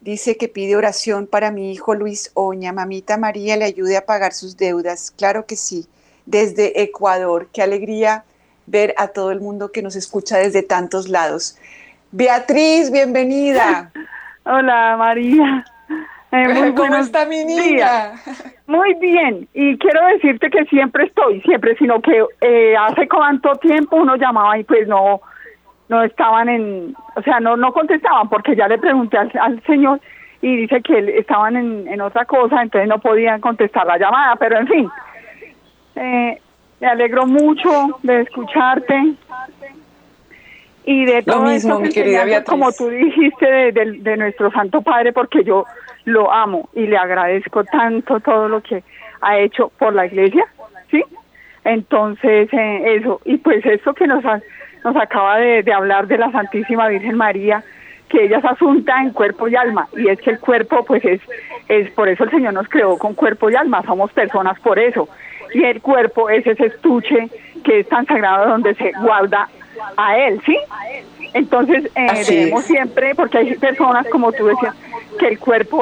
dice 0.00 0.36
que 0.36 0.48
pide 0.48 0.74
oración 0.74 1.26
para 1.26 1.50
mi 1.50 1.70
hijo 1.70 1.94
Luis 1.94 2.30
Oña, 2.34 2.72
mamita 2.72 3.18
María 3.18 3.56
le 3.56 3.66
ayude 3.66 3.96
a 3.96 4.06
pagar 4.06 4.32
sus 4.32 4.56
deudas, 4.56 5.12
claro 5.12 5.44
que 5.44 5.56
sí, 5.56 5.86
desde 6.26 6.82
Ecuador, 6.82 7.48
qué 7.52 7.62
alegría 7.62 8.24
ver 8.66 8.94
a 8.96 9.08
todo 9.08 9.32
el 9.32 9.40
mundo 9.40 9.70
que 9.70 9.82
nos 9.82 9.96
escucha 9.96 10.38
desde 10.38 10.62
tantos 10.62 11.08
lados. 11.08 11.58
Beatriz, 12.10 12.90
bienvenida. 12.90 13.92
Hola 14.44 14.96
María. 14.96 15.64
Eh, 16.34 16.74
¿Cómo 16.76 16.96
está 16.96 17.26
mi 17.26 17.44
niña? 17.44 18.12
Muy 18.66 18.94
bien, 18.94 19.46
y 19.54 19.78
quiero 19.78 20.06
decirte 20.08 20.50
que 20.50 20.64
siempre 20.64 21.04
estoy, 21.04 21.40
siempre, 21.42 21.76
sino 21.76 22.00
que 22.00 22.24
eh, 22.40 22.74
hace 22.76 23.08
cuánto 23.08 23.54
tiempo 23.56 23.96
uno 23.96 24.16
llamaba 24.16 24.58
y 24.58 24.64
pues 24.64 24.88
no, 24.88 25.20
no 25.88 26.02
estaban 26.02 26.48
en, 26.48 26.96
o 27.14 27.22
sea, 27.22 27.40
no, 27.40 27.56
no 27.56 27.72
contestaban 27.72 28.28
porque 28.28 28.56
ya 28.56 28.66
le 28.66 28.78
pregunté 28.78 29.16
al, 29.18 29.62
señor 29.64 30.00
y 30.42 30.56
dice 30.56 30.82
que 30.82 31.18
estaban 31.18 31.56
en, 31.56 31.86
en, 31.88 32.00
otra 32.00 32.24
cosa, 32.24 32.62
entonces 32.62 32.88
no 32.88 32.98
podían 32.98 33.40
contestar 33.40 33.86
la 33.86 33.98
llamada, 33.98 34.34
pero 34.36 34.58
en 34.58 34.66
fin, 34.66 34.90
eh, 35.96 36.40
me 36.80 36.86
alegro 36.86 37.26
mucho 37.26 37.98
de 38.02 38.22
escucharte. 38.22 39.14
Y 40.86 41.06
de 41.06 41.22
todo 41.22 41.44
mismo, 41.44 41.80
mi 41.80 41.88
querida 41.88 42.44
como 42.44 42.70
tú 42.72 42.88
dijiste, 42.88 43.46
de, 43.46 43.98
de, 44.00 44.16
nuestro 44.18 44.50
Santo 44.50 44.82
Padre, 44.82 45.14
porque 45.14 45.42
yo 45.42 45.64
lo 46.04 46.32
amo 46.32 46.68
y 46.74 46.86
le 46.86 46.96
agradezco 46.96 47.64
tanto 47.64 48.20
todo 48.20 48.48
lo 48.48 48.62
que 48.62 48.82
ha 49.20 49.38
hecho 49.38 49.70
por 49.78 49.94
la 49.94 50.06
iglesia, 50.06 50.46
¿sí? 50.90 51.02
Entonces, 51.64 52.48
eh, 52.52 52.96
eso, 52.96 53.20
y 53.24 53.38
pues 53.38 53.64
eso 53.64 53.94
que 53.94 54.06
nos, 54.06 54.22
nos 54.84 54.96
acaba 54.96 55.38
de, 55.38 55.62
de 55.62 55.72
hablar 55.72 56.06
de 56.06 56.18
la 56.18 56.30
Santísima 56.30 56.88
Virgen 56.88 57.16
María, 57.16 57.64
que 58.08 58.24
ella 58.24 58.38
es 58.38 58.44
asunta 58.44 59.00
en 59.02 59.10
cuerpo 59.10 59.48
y 59.48 59.56
alma, 59.56 59.88
y 59.96 60.08
es 60.08 60.20
que 60.20 60.30
el 60.30 60.40
cuerpo, 60.40 60.84
pues 60.84 61.04
es, 61.04 61.20
es 61.68 61.90
por 61.92 62.08
eso 62.08 62.24
el 62.24 62.30
Señor 62.30 62.52
nos 62.52 62.68
creó 62.68 62.98
con 62.98 63.14
cuerpo 63.14 63.50
y 63.50 63.54
alma, 63.54 63.82
somos 63.82 64.12
personas 64.12 64.60
por 64.60 64.78
eso, 64.78 65.08
y 65.54 65.64
el 65.64 65.80
cuerpo 65.80 66.28
es 66.28 66.46
ese 66.46 66.66
estuche 66.66 67.28
que 67.64 67.80
es 67.80 67.88
tan 67.88 68.04
sagrado 68.06 68.50
donde 68.50 68.74
se 68.74 68.92
guarda 69.00 69.48
a 69.96 70.18
él, 70.18 70.40
¿sí? 70.44 70.56
Entonces 71.32 71.90
eh, 71.96 72.24
debemos 72.28 72.64
siempre, 72.64 73.14
porque 73.14 73.38
hay 73.38 73.54
personas 73.56 74.06
como 74.08 74.30
tú 74.32 74.46
decías, 74.46 74.74
que 75.16 75.28
el 75.28 75.38
cuerpo, 75.38 75.78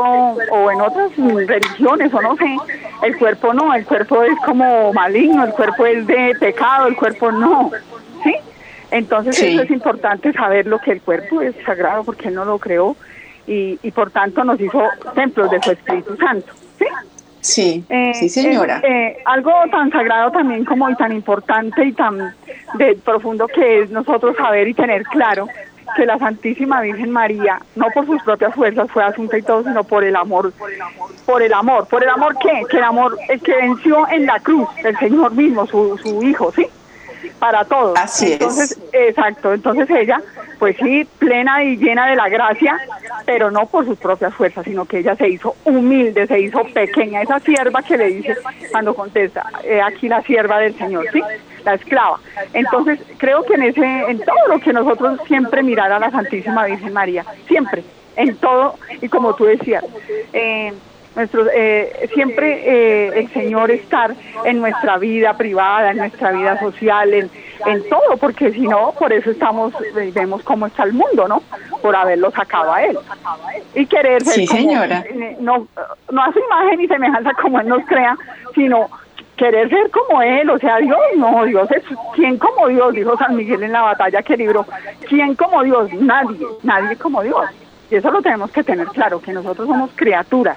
o 0.51 0.71
en 0.71 0.81
otras 0.81 1.11
religiones, 1.17 2.13
o 2.15 2.23
no 2.23 2.37
sé, 2.37 2.57
el 3.03 3.17
cuerpo 3.19 3.53
no, 3.53 3.75
el 3.75 3.85
cuerpo 3.85 4.23
es 4.23 4.39
como 4.45 4.93
maligno, 4.93 5.45
el 5.45 5.53
cuerpo 5.53 5.87
es 5.87 6.07
de 6.07 6.35
pecado, 6.39 6.87
el 6.87 6.97
cuerpo 6.97 7.33
no, 7.33 7.71
¿sí? 8.23 8.35
Entonces 8.91 9.41
eso 9.41 9.63
es 9.63 9.71
importante 9.71 10.33
saber 10.33 10.67
lo 10.67 10.79
que 10.79 10.93
el 10.93 11.01
cuerpo 11.01 11.41
es 11.41 11.55
sagrado 11.65 12.05
porque 12.05 12.29
Él 12.29 12.35
no 12.35 12.45
lo 12.45 12.59
creó 12.59 12.95
y, 13.47 13.79
y 13.83 13.91
por 13.91 14.11
tanto 14.11 14.45
nos 14.45 14.61
hizo 14.61 14.83
templos 15.15 15.51
de 15.51 15.63
su 15.63 15.73
Espíritu 15.73 16.17
Santo, 16.17 16.53
¿sí? 16.79 16.87
Sí, 17.43 17.85
eh, 17.89 18.13
sí 18.15 18.29
señora. 18.29 18.81
Eh, 18.85 19.19
algo 19.25 19.51
tan 19.71 19.91
sagrado 19.91 20.31
también 20.31 20.65
como 20.65 20.89
y 20.89 20.95
tan 20.95 21.11
importante 21.11 21.85
y 21.85 21.93
tan 21.93 22.35
de 22.75 22.97
profundo 23.05 23.49
que 23.49 23.81
es 23.81 23.91
nosotros 23.91 24.37
saber 24.37 24.69
y 24.69 24.75
tener 24.75 25.03
claro 25.05 25.49
que 25.97 26.07
la 26.07 26.19
Santísima 26.19 26.81
Virgen 26.81 27.11
María, 27.11 27.61
no 27.77 27.87
por 27.95 28.07
sus 28.07 28.23
propias 28.23 28.55
fuerzas 28.55 28.91
fue 28.91 29.05
asunta 29.05 29.39
y 29.39 29.43
todo, 29.43 29.63
sino 29.63 29.85
por 29.85 30.05
el 30.05 30.17
amor, 30.17 30.53
por 31.27 31.43
el 31.43 31.53
amor, 31.53 31.87
por 31.89 32.03
el 32.03 32.09
amor 32.09 32.37
qué, 32.41 32.63
que 32.71 32.79
el 32.79 32.85
amor, 32.85 33.17
el 33.29 33.41
que 33.41 33.55
venció 33.55 34.09
en 34.09 34.27
la 34.27 34.41
cruz, 34.41 34.69
el 34.85 34.97
Señor 34.99 35.33
mismo, 35.33 35.67
su, 35.67 35.99
su 35.99 36.23
Hijo, 36.23 36.53
¿sí? 36.53 36.67
Para 37.39 37.65
todos. 37.65 37.99
Así 37.99 38.33
entonces, 38.33 38.79
Exacto, 38.93 39.53
entonces 39.53 39.89
ella, 39.91 40.21
pues 40.59 40.77
sí, 40.77 41.07
plena 41.19 41.63
y 41.65 41.77
llena 41.77 42.07
de 42.09 42.17
la 42.17 42.29
gracia, 42.29 42.79
pero 43.25 43.51
no 43.51 43.67
por 43.67 43.85
sus 43.85 43.99
propias 43.99 44.35
fuerzas, 44.35 44.65
sino 44.65 44.85
que 44.85 44.99
ella 44.99 45.17
se 45.17 45.29
hizo 45.29 45.57
humilde, 45.65 46.27
se 46.27 46.41
hizo 46.41 46.65
pequeña, 46.73 47.23
esa 47.23 47.41
sierva 47.41 47.83
que 47.83 47.97
le 47.97 48.07
dice 48.07 48.37
cuando 48.71 48.95
contesta, 48.95 49.45
aquí 49.85 50.09
la 50.09 50.23
sierva 50.23 50.59
del 50.59 50.77
Señor, 50.77 51.07
¿sí? 51.13 51.23
La 51.65 51.75
esclava. 51.75 52.19
Entonces, 52.53 52.99
creo 53.19 53.45
que 53.45 53.55
en 53.55 53.63
ese, 53.63 53.85
en 54.09 54.19
todo 54.21 54.49
lo 54.49 54.61
que 54.61 54.73
nosotros 54.73 55.21
siempre 55.27 55.63
mirar 55.63 55.93
a 55.93 55.99
la 55.99 56.11
Santísima 56.11 56.67
Virgen 56.67 56.93
María, 56.93 57.25
siempre, 57.47 57.85
en 58.17 58.37
todo, 58.37 58.75
y 59.01 59.09
como 59.09 59.35
tú 59.35 59.45
decías, 59.45 59.85
eh, 60.33 60.73
nuestro, 61.15 61.47
eh, 61.53 62.09
siempre 62.15 62.63
eh, 62.65 63.21
el 63.21 63.29
Señor 63.33 63.71
estar 63.71 64.15
en 64.45 64.61
nuestra 64.61 64.99
vida 64.99 65.37
privada, 65.37 65.91
en 65.91 65.99
nuestra 65.99 66.33
vida 66.33 66.59
social, 66.59 67.13
en, 67.13 67.31
en 67.67 67.89
todo, 67.89 68.17
porque 68.19 68.53
si 68.53 68.67
no, 68.67 68.93
por 68.99 69.13
eso 69.13 69.31
estamos, 69.31 69.75
eh, 69.97 70.11
vemos 70.15 70.43
cómo 70.43 70.67
está 70.67 70.85
el 70.85 70.93
mundo, 70.93 71.29
¿no? 71.29 71.43
Por 71.83 71.95
haberlo 71.95 72.31
sacado 72.31 72.73
a 72.73 72.83
Él. 72.83 72.99
Y 73.75 73.87
querer 73.87 74.25
ser 74.25 74.35
sí, 74.35 74.47
señora. 74.47 75.05
no, 75.41 75.67
no 76.11 76.23
a 76.23 76.33
su 76.33 76.39
imagen 76.39 76.81
y 76.81 76.89
semejanza 76.89 77.33
como 77.41 77.61
Él 77.61 77.69
nos 77.69 77.85
crea, 77.87 78.17
sino 78.55 78.89
querer 79.37 79.69
ser 79.69 79.91
como 79.91 80.23
Él, 80.23 80.49
o 80.49 80.59
sea, 80.59 80.79
Dios, 80.79 80.99
no, 81.17 81.45
Dios 81.45 81.71
es, 81.73 81.83
¿quién 82.15 82.39
como 82.39 82.69
Dios? 82.69 82.95
Dijo 82.95 83.17
San 83.17 83.37
Miguel 83.37 83.63
en 83.63 83.73
la 83.73 83.83
batalla 83.83 84.23
que 84.23 84.37
libró, 84.37 84.65
¿quién 85.09 85.35
como 85.35 85.63
Dios? 85.63 85.93
Nadie, 85.95 86.47
nadie 86.63 86.97
como 86.97 87.23
Dios. 87.23 87.51
Y 87.91 87.97
eso 87.97 88.11
lo 88.11 88.23
tenemos 88.23 88.51
que 88.51 88.65
tener 88.65 88.87
claro, 88.87 89.21
que 89.21 89.33
nosotros 89.33 89.69
somos 89.69 89.91
criaturas 89.95 90.57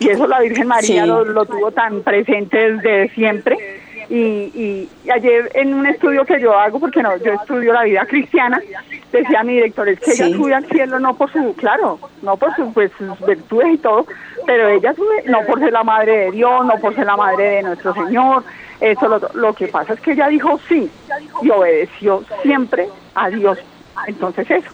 y 0.00 0.08
eso 0.08 0.26
la 0.26 0.40
Virgen 0.40 0.66
María 0.66 1.06
lo, 1.06 1.44
tuvo 1.44 1.70
tan 1.70 2.02
presente 2.02 2.72
desde 2.72 3.08
siempre. 3.10 3.56
Y, 4.10 4.88
ayer 5.10 5.50
en 5.54 5.72
un 5.72 5.86
estudio 5.86 6.24
que 6.24 6.40
yo 6.40 6.58
hago, 6.58 6.78
porque 6.78 7.02
no, 7.02 7.16
yo 7.16 7.32
estudio 7.32 7.72
la 7.72 7.84
vida 7.84 8.04
cristiana, 8.06 8.60
decía 9.10 9.42
mi 9.42 9.54
director, 9.54 9.88
es 9.88 9.98
que 10.00 10.12
ella 10.12 10.36
sube 10.36 10.54
al 10.54 10.66
cielo 10.66 10.98
no 10.98 11.16
por 11.16 11.32
su, 11.32 11.54
claro, 11.54 11.98
no 12.22 12.36
por 12.36 12.54
su, 12.54 12.72
pues, 12.72 12.90
sus 12.98 13.26
virtudes 13.26 13.74
y 13.74 13.78
todo, 13.78 14.06
pero 14.46 14.68
ella 14.68 14.92
sube 14.94 15.22
no 15.26 15.40
por 15.46 15.58
ser 15.60 15.72
la 15.72 15.84
madre 15.84 16.18
de 16.18 16.30
Dios, 16.32 16.66
no 16.66 16.78
por 16.78 16.94
ser 16.94 17.06
la 17.06 17.16
madre 17.16 17.44
de 17.44 17.62
nuestro 17.62 17.94
Señor, 17.94 18.44
eso 18.80 19.08
lo, 19.08 19.20
lo 19.34 19.52
que 19.54 19.68
pasa 19.68 19.94
es 19.94 20.00
que 20.00 20.12
ella 20.12 20.28
dijo 20.28 20.60
sí 20.68 20.90
y 21.42 21.50
obedeció 21.50 22.24
siempre 22.42 22.88
a 23.14 23.30
Dios. 23.30 23.58
Entonces 24.06 24.50
eso, 24.50 24.70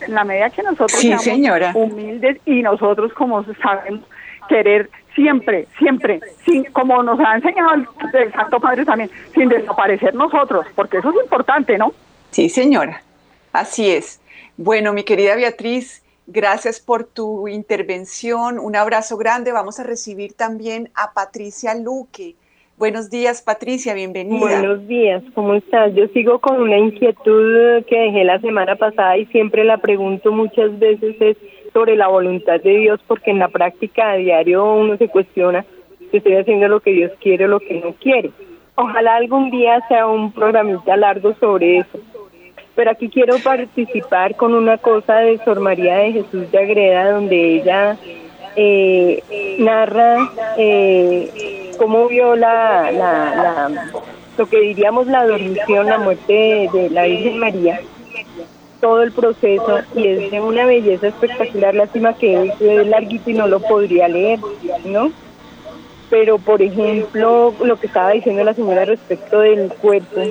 en 0.00 0.14
la 0.14 0.24
medida 0.24 0.50
que 0.50 0.62
nosotros 0.62 0.92
seamos 0.92 1.74
humildes 1.74 2.38
y 2.44 2.62
nosotros 2.62 3.12
como 3.12 3.44
sabemos 3.54 4.04
querer 4.48 4.90
siempre, 5.14 5.66
siempre, 5.78 6.20
sin, 6.44 6.64
como 6.66 7.02
nos 7.02 7.18
ha 7.18 7.34
enseñado 7.36 7.74
el, 7.74 8.32
Santo 8.32 8.60
Padre 8.60 8.84
también, 8.84 9.10
sin 9.34 9.48
desaparecer 9.48 10.14
nosotros, 10.14 10.66
porque 10.74 10.98
eso 10.98 11.10
es 11.10 11.24
importante, 11.24 11.78
¿no? 11.78 11.92
Sí, 12.30 12.48
señora, 12.48 13.02
así 13.52 13.90
es. 13.90 14.20
Bueno, 14.56 14.92
mi 14.92 15.04
querida 15.04 15.34
Beatriz, 15.34 16.04
gracias 16.26 16.80
por 16.80 17.04
tu 17.04 17.48
intervención, 17.48 18.58
un 18.58 18.76
abrazo 18.76 19.16
grande. 19.16 19.52
Vamos 19.52 19.80
a 19.80 19.84
recibir 19.84 20.34
también 20.34 20.90
a 20.94 21.12
Patricia 21.14 21.74
Luque. 21.74 22.36
Buenos 22.78 23.08
días, 23.08 23.40
Patricia, 23.40 23.94
bienvenida. 23.94 24.38
Buenos 24.38 24.86
días, 24.86 25.22
¿cómo 25.34 25.54
estás? 25.54 25.94
Yo 25.94 26.08
sigo 26.08 26.40
con 26.40 26.60
una 26.60 26.76
inquietud 26.76 27.82
que 27.86 27.98
dejé 27.98 28.24
la 28.24 28.38
semana 28.40 28.76
pasada 28.76 29.16
y 29.16 29.24
siempre 29.26 29.64
la 29.64 29.78
pregunto 29.78 30.30
muchas 30.30 30.78
veces 30.78 31.16
es 31.20 31.36
sobre 31.76 31.94
la 31.94 32.08
voluntad 32.08 32.58
de 32.58 32.78
Dios, 32.78 33.00
porque 33.06 33.30
en 33.30 33.38
la 33.38 33.48
práctica 33.48 34.12
a 34.12 34.16
diario 34.16 34.64
uno 34.64 34.96
se 34.96 35.08
cuestiona 35.08 35.62
si 36.10 36.16
estoy 36.16 36.36
haciendo 36.36 36.68
lo 36.68 36.80
que 36.80 36.92
Dios 36.92 37.12
quiere 37.20 37.44
o 37.44 37.48
lo 37.48 37.60
que 37.60 37.74
no 37.74 37.92
quiere. 38.00 38.30
Ojalá 38.76 39.16
algún 39.16 39.50
día 39.50 39.82
sea 39.86 40.06
un 40.06 40.32
programita 40.32 40.96
largo 40.96 41.34
sobre 41.34 41.80
eso. 41.80 41.98
Pero 42.74 42.90
aquí 42.90 43.10
quiero 43.10 43.36
participar 43.44 44.36
con 44.36 44.54
una 44.54 44.78
cosa 44.78 45.16
de 45.16 45.36
Sor 45.44 45.60
María 45.60 45.98
de 45.98 46.12
Jesús 46.12 46.50
de 46.50 46.58
Agreda, 46.58 47.10
donde 47.10 47.56
ella 47.56 47.98
eh, 48.56 49.22
narra 49.58 50.30
eh, 50.56 51.72
cómo 51.76 52.08
vio 52.08 52.36
la, 52.36 52.90
la, 52.90 53.92
lo 54.38 54.46
que 54.46 54.60
diríamos 54.60 55.08
la 55.08 55.26
dormición, 55.26 55.84
la 55.84 55.98
muerte 55.98 56.70
de 56.72 56.88
la 56.88 57.04
Virgen 57.04 57.38
María 57.38 57.80
todo 58.80 59.02
el 59.02 59.12
proceso 59.12 59.80
y 59.94 60.06
es 60.06 60.30
de 60.30 60.40
una 60.40 60.66
belleza 60.66 61.08
espectacular. 61.08 61.74
Lástima 61.74 62.14
que 62.14 62.52
es 62.60 62.86
larguito 62.86 63.30
y 63.30 63.34
no 63.34 63.46
lo 63.46 63.60
podría 63.60 64.08
leer, 64.08 64.38
¿no? 64.84 65.12
Pero, 66.08 66.38
por 66.38 66.62
ejemplo, 66.62 67.52
lo 67.62 67.76
que 67.76 67.88
estaba 67.88 68.12
diciendo 68.12 68.44
la 68.44 68.54
señora 68.54 68.84
respecto 68.84 69.40
del 69.40 69.72
cuerpo, 69.72 70.22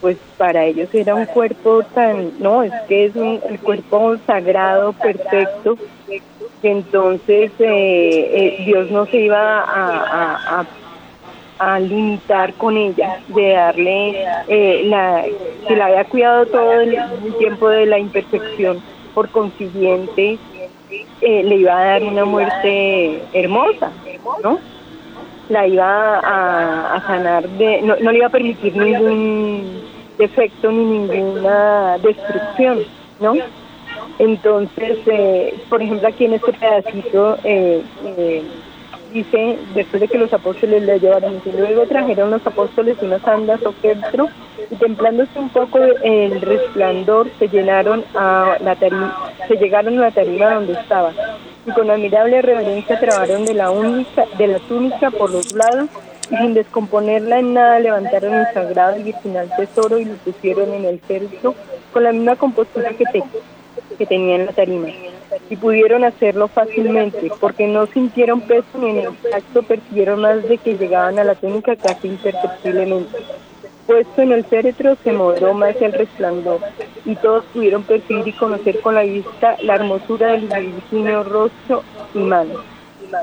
pues 0.00 0.18
para 0.36 0.64
ellos 0.64 0.92
era 0.92 1.14
un 1.14 1.26
cuerpo 1.26 1.82
tan, 1.94 2.32
no, 2.40 2.62
es 2.62 2.72
que 2.88 3.06
es 3.06 3.16
un 3.16 3.40
el 3.48 3.58
cuerpo 3.60 4.16
sagrado, 4.26 4.92
perfecto, 4.92 5.78
que 6.60 6.70
entonces 6.70 7.52
eh, 7.58 8.58
eh, 8.58 8.62
Dios 8.66 8.90
no 8.90 9.06
se 9.06 9.18
iba 9.18 9.60
a, 9.60 9.60
a, 9.60 10.60
a, 10.60 10.66
limitar 11.80 12.54
con 12.54 12.76
ella, 12.76 13.20
de 13.28 13.52
darle, 13.52 14.24
eh, 14.48 14.82
la, 14.86 15.24
que 15.66 15.76
la 15.76 15.86
había 15.86 16.04
cuidado 16.04 16.46
todo 16.46 16.80
el, 16.80 16.98
tiempo 17.38 17.68
de 17.68 17.86
la 17.86 17.98
imperfección, 17.98 18.80
por 19.14 19.28
consiguiente 19.30 20.38
le 21.20 21.56
iba 21.56 21.78
a 21.78 21.84
dar 21.84 22.02
una 22.02 22.26
muerte 22.26 23.22
hermosa, 23.32 23.90
¿no? 24.42 24.58
La 25.48 25.66
iba 25.66 26.18
a, 26.18 26.94
a 26.96 27.06
sanar, 27.06 27.48
de, 27.48 27.80
no, 27.82 27.96
no 27.96 28.12
le 28.12 28.18
iba 28.18 28.26
a 28.26 28.30
permitir 28.30 28.76
ningún 28.76 29.82
defecto 30.18 30.70
ni 30.70 30.84
ninguna 30.84 31.98
destrucción, 31.98 32.80
¿no? 33.20 33.34
Entonces, 34.18 34.98
eh, 35.06 35.54
por 35.68 35.82
ejemplo, 35.82 36.08
aquí 36.08 36.26
en 36.26 36.34
este 36.34 36.52
pedacito 36.52 37.36
eh, 37.42 37.82
eh, 38.04 38.42
dice, 39.14 39.58
después 39.74 40.00
de 40.00 40.08
que 40.08 40.18
los 40.18 40.32
apóstoles 40.32 40.82
le 40.82 40.98
llevaron, 40.98 41.40
y 41.44 41.52
luego 41.52 41.86
trajeron 41.86 42.30
los 42.30 42.46
apóstoles 42.46 42.98
unas 43.00 43.26
andas 43.26 43.64
o 43.64 43.72
quentro, 43.80 44.28
y 44.70 44.74
templándose 44.74 45.38
un 45.38 45.48
poco 45.50 45.78
el 45.78 46.40
resplandor, 46.40 47.28
se 47.38 47.48
llenaron 47.48 48.04
a 48.14 48.58
la 48.60 48.76
se 49.48 49.54
llegaron 49.56 49.98
a 49.98 50.02
la 50.02 50.10
tarima 50.10 50.54
donde 50.54 50.72
estaba, 50.74 51.12
y 51.64 51.70
con 51.70 51.90
admirable 51.90 52.42
reverencia 52.42 52.98
trabaron 52.98 53.46
de 53.46 53.54
la 53.54 53.70
única, 53.70 54.24
de 54.36 54.48
la 54.48 54.58
túnica 54.58 55.10
por 55.10 55.30
los 55.30 55.54
lados 55.54 55.88
y 56.30 56.36
sin 56.36 56.54
descomponerla 56.54 57.38
en 57.38 57.54
nada 57.54 57.78
levantaron 57.78 58.34
el 58.34 58.46
sagrado 58.52 58.98
y 58.98 59.02
virginal 59.02 59.50
tesoro 59.56 59.98
y 59.98 60.06
lo 60.06 60.14
pusieron 60.16 60.72
en 60.72 60.84
el 60.86 61.00
cerco 61.00 61.54
con 61.92 62.02
la 62.02 62.12
misma 62.12 62.36
compostura 62.36 62.90
que, 62.90 63.04
te, 63.04 63.22
que 63.96 64.06
tenía 64.06 64.36
en 64.36 64.46
la 64.46 64.52
tarima. 64.52 64.88
Y 65.50 65.56
pudieron 65.56 66.04
hacerlo 66.04 66.48
fácilmente, 66.48 67.30
porque 67.40 67.66
no 67.66 67.86
sintieron 67.86 68.40
peso 68.40 68.78
ni 68.78 68.90
en 68.90 68.98
el 68.98 69.16
tacto 69.30 69.62
percibieron 69.62 70.20
más 70.20 70.42
de 70.48 70.58
que 70.58 70.76
llegaban 70.76 71.18
a 71.18 71.24
la 71.24 71.34
túnica 71.34 71.76
casi 71.76 72.08
imperceptiblemente. 72.08 73.18
Puesto 73.86 74.22
en 74.22 74.32
el 74.32 74.44
féretro 74.44 74.96
se 75.04 75.12
moderó 75.12 75.52
más 75.54 75.76
el 75.80 75.92
resplandor, 75.92 76.60
y 77.04 77.16
todos 77.16 77.44
pudieron 77.52 77.82
percibir 77.82 78.28
y 78.28 78.32
conocer 78.32 78.80
con 78.80 78.94
la 78.94 79.02
vista 79.02 79.56
la 79.62 79.74
hermosura 79.74 80.32
del 80.32 80.48
virginio 80.48 81.24
rostro 81.24 81.82
y 82.14 82.18
manos 82.18 82.73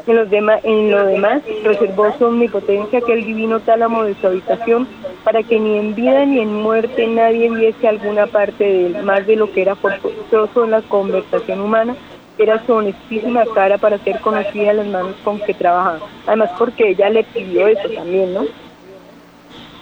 en, 0.08 0.16
los 0.16 0.28
en 0.64 0.92
lo 0.92 1.06
demás, 1.06 1.42
reservó 1.64 2.14
su 2.18 2.26
omnipotencia 2.26 3.00
aquel 3.00 3.24
divino 3.24 3.60
tálamo 3.60 4.04
de 4.04 4.16
su 4.16 4.28
habitación 4.28 4.88
para 5.24 5.44
que 5.44 5.60
ni 5.60 5.78
en 5.78 5.96
vida 5.96 6.26
ni 6.26 6.40
en 6.40 6.54
muerte 6.54 7.08
nadie 7.08 7.50
viese 7.50 7.88
alguna 7.88 8.28
parte 8.28 8.64
de 8.64 8.86
él, 8.88 9.04
más 9.04 9.26
de 9.28 9.36
lo 9.36 9.52
que 9.52 9.62
era 9.62 9.76
forzoso 9.76 10.64
en 10.64 10.72
la 10.72 10.82
conversación 10.82 11.62
humana, 11.62 11.96
era 12.38 12.64
su 12.66 12.74
honestísima 12.74 13.44
cara 13.54 13.78
para 13.78 13.98
ser 14.00 14.20
conocida 14.20 14.74
las 14.74 14.88
manos 14.88 15.16
con 15.24 15.40
que 15.40 15.54
trabajaba. 15.54 16.00
Además 16.26 16.50
porque 16.58 16.90
ella 16.90 17.10
le 17.10 17.24
pidió 17.24 17.68
eso 17.68 17.90
también, 17.90 18.34
¿no? 18.34 18.46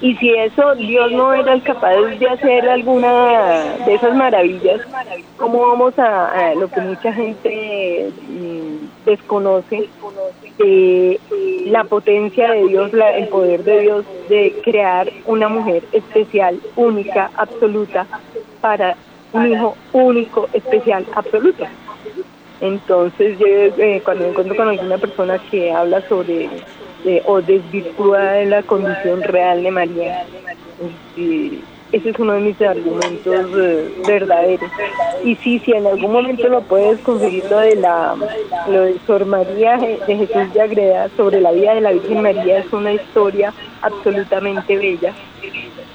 Y 0.01 0.15
si 0.15 0.29
eso 0.33 0.75
Dios 0.75 1.11
no 1.11 1.33
era 1.33 1.59
capaz 1.59 1.95
de 1.95 2.29
hacer 2.29 2.69
alguna 2.69 3.75
de 3.85 3.95
esas 3.95 4.15
maravillas, 4.15 4.79
¿cómo 5.35 5.67
vamos 5.67 5.93
a, 5.99 6.53
lo 6.55 6.69
que 6.69 6.79
mucha 6.79 7.11
gente 7.11 8.09
mm, 8.29 9.05
desconoce, 9.05 9.89
eh, 10.59 11.19
la 11.65 11.83
potencia 11.83 12.51
de 12.51 12.67
Dios, 12.67 12.91
el 12.93 13.27
poder 13.27 13.63
de 13.65 13.81
Dios 13.81 14.05
de 14.29 14.55
crear 14.63 15.11
una 15.25 15.49
mujer 15.49 15.83
especial, 15.91 16.59
única, 16.77 17.29
absoluta, 17.35 18.07
para 18.61 18.95
un 19.33 19.51
hijo 19.51 19.75
único, 19.91 20.47
especial, 20.53 21.05
absoluto? 21.13 21.65
Entonces, 22.61 23.37
yo 23.37 23.47
eh, 23.47 24.01
cuando 24.03 24.23
me 24.23 24.29
encuentro 24.29 24.55
con 24.55 24.69
alguna 24.69 24.97
persona 24.97 25.37
que 25.49 25.71
habla 25.71 26.01
sobre 26.07 26.49
o 27.25 27.41
desvirtúa 27.41 28.43
la 28.45 28.63
condición 28.63 29.21
real 29.23 29.63
de 29.63 29.71
María. 29.71 30.25
ese 31.91 32.09
es 32.09 32.19
uno 32.19 32.33
de 32.33 32.41
mis 32.41 32.61
argumentos 32.61 33.45
eh, 33.57 33.93
verdaderos. 34.05 34.69
Y 35.23 35.35
sí, 35.37 35.59
si 35.59 35.71
en 35.71 35.87
algún 35.87 36.11
momento 36.11 36.47
lo 36.47 36.61
puedes 36.61 36.99
conseguir 36.99 37.45
lo 37.49 37.59
de 37.59 37.75
la 37.75 38.15
lo 38.67 38.81
de 38.83 38.97
Sor 39.07 39.25
María 39.25 39.77
de 39.77 40.15
Jesús 40.15 40.53
de 40.53 40.61
Agreda 40.61 41.09
sobre 41.17 41.41
la 41.41 41.51
vida 41.51 41.75
de 41.75 41.81
la 41.81 41.91
Virgen 41.91 42.21
María 42.21 42.59
es 42.59 42.71
una 42.71 42.93
historia 42.93 43.53
absolutamente 43.81 44.77
bella. 44.77 45.13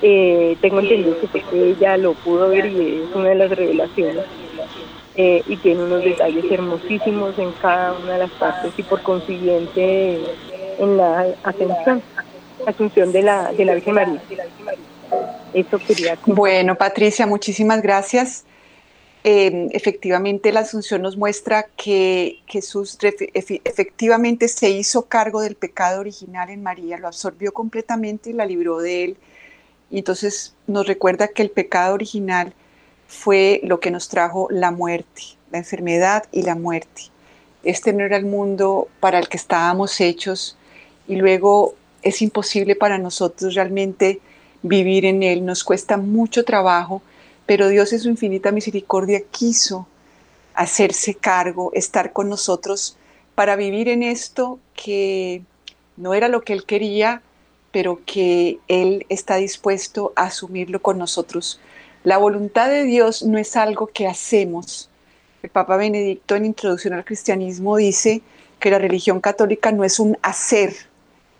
Eh, 0.03 0.57
tengo 0.61 0.81
entendido 0.81 1.19
que 1.21 1.29
porque 1.29 1.71
ella 1.71 1.97
lo 1.97 2.13
pudo 2.15 2.49
ver 2.49 2.67
y 2.67 3.05
es 3.09 3.15
una 3.15 3.31
de 3.31 3.35
las 3.37 3.51
revelaciones. 3.51 4.25
Eh, 5.17 5.45
y 5.47 5.57
tiene 5.59 5.85
unos 5.85 6.03
detalles 6.03 6.45
hermosísimos 6.51 7.39
en 7.39 7.53
cada 7.63 7.93
una 7.93 8.15
de 8.15 8.19
las 8.19 8.31
partes 8.33 8.73
y 8.77 8.83
por 8.83 9.01
consiguiente 9.03 10.19
en 10.79 10.97
la 10.97 11.35
asunción, 11.43 12.03
asunción 12.67 13.13
de 13.13 13.23
la, 13.23 13.53
de 13.53 13.65
la 13.65 13.75
Virgen 13.75 13.95
María. 13.95 14.23
Eso 15.53 15.79
quería. 15.79 16.19
Bueno, 16.27 16.75
Patricia, 16.77 17.27
muchísimas 17.27 17.83
gracias. 17.83 18.45
Eh, 19.27 19.69
efectivamente, 19.73 20.53
la 20.53 20.61
Asunción 20.61 21.01
nos 21.01 21.17
muestra 21.17 21.67
que 21.77 22.41
Jesús 22.47 22.99
efectivamente 23.01 24.49
se 24.49 24.69
hizo 24.69 25.07
cargo 25.07 25.41
del 25.41 25.55
pecado 25.55 26.01
original 26.01 26.51
en 26.51 26.63
María, 26.63 26.99
lo 26.99 27.07
absorbió 27.07 27.55
completamente 27.55 28.31
y 28.31 28.33
la 28.35 28.45
libró 28.45 28.81
de 28.81 29.05
él. 29.05 29.17
Y 29.91 29.99
entonces 29.99 30.55
nos 30.67 30.87
recuerda 30.87 31.29
que 31.29 31.41
el 31.41 31.51
pecado 31.51 31.95
original 31.95 32.53
fue 33.07 33.61
lo 33.65 33.81
que 33.81 33.91
nos 33.91 34.09
trajo 34.09 34.49
la 34.51 34.71
muerte, 34.71 35.23
la 35.51 35.59
enfermedad 35.59 36.25
y 36.31 36.43
la 36.43 36.55
muerte. 36.55 37.05
Este 37.63 37.95
no 37.95 38.05
era 38.05 38.19
el 38.19 38.27
mundo 38.27 38.89
para 39.01 39.19
el 39.19 39.29
que 39.29 39.39
estábamos 39.39 40.03
hechos 40.03 40.59
y 41.07 41.17
luego 41.17 41.75
es 42.03 42.23
imposible 42.23 42.77
para 42.77 42.99
nosotros 42.99 43.55
realmente 43.55 44.21
vivir 44.63 45.05
en 45.05 45.23
Él, 45.23 45.45
nos 45.45 45.65
cuesta 45.65 45.97
mucho 45.97 46.45
trabajo, 46.45 47.03
pero 47.47 47.69
Dios 47.69 47.93
en 47.93 48.01
su 48.01 48.09
infinita 48.09 48.53
misericordia 48.53 49.23
quiso 49.31 49.87
hacerse 50.55 51.15
cargo, 51.15 51.71
estar 51.75 52.13
con 52.13 52.29
nosotros 52.29 52.97
para 53.35 53.57
vivir 53.57 53.89
en 53.89 54.03
esto 54.03 54.59
que 54.75 55.43
no 55.97 56.15
era 56.15 56.29
lo 56.29 56.43
que 56.43 56.53
Él 56.53 56.65
quería, 56.65 57.23
pero 57.73 58.01
que 58.07 58.59
Él 58.69 59.05
está 59.09 59.37
dispuesto 59.37 60.13
a 60.17 60.25
asumirlo 60.25 60.81
con 60.81 60.99
nosotros. 60.99 61.61
La 62.05 62.19
voluntad 62.19 62.69
de 62.69 62.85
Dios 62.85 63.23
no 63.23 63.39
es 63.39 63.57
algo 63.57 63.89
que 63.89 64.07
hacemos. 64.07 64.91
El 65.43 65.51
Papa 65.51 65.77
Benedicto 65.77 66.37
en 66.37 66.47
Introducción 66.47 66.95
al 66.95 67.05
Cristianismo 67.05 67.77
dice 67.77 68.23
que 68.61 68.71
la 68.71 68.79
religión 68.79 69.21
católica 69.21 69.73
no 69.73 69.85
es 69.85 69.99
un 69.99 70.17
hacer, 70.23 70.75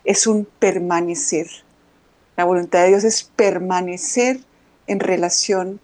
es 0.05 0.27
un 0.27 0.47
permanecer. 0.59 1.47
La 2.37 2.45
voluntad 2.45 2.83
de 2.83 2.89
Dios 2.89 3.03
es 3.03 3.23
permanecer 3.35 4.39
en 4.87 4.99
relación 4.99 5.79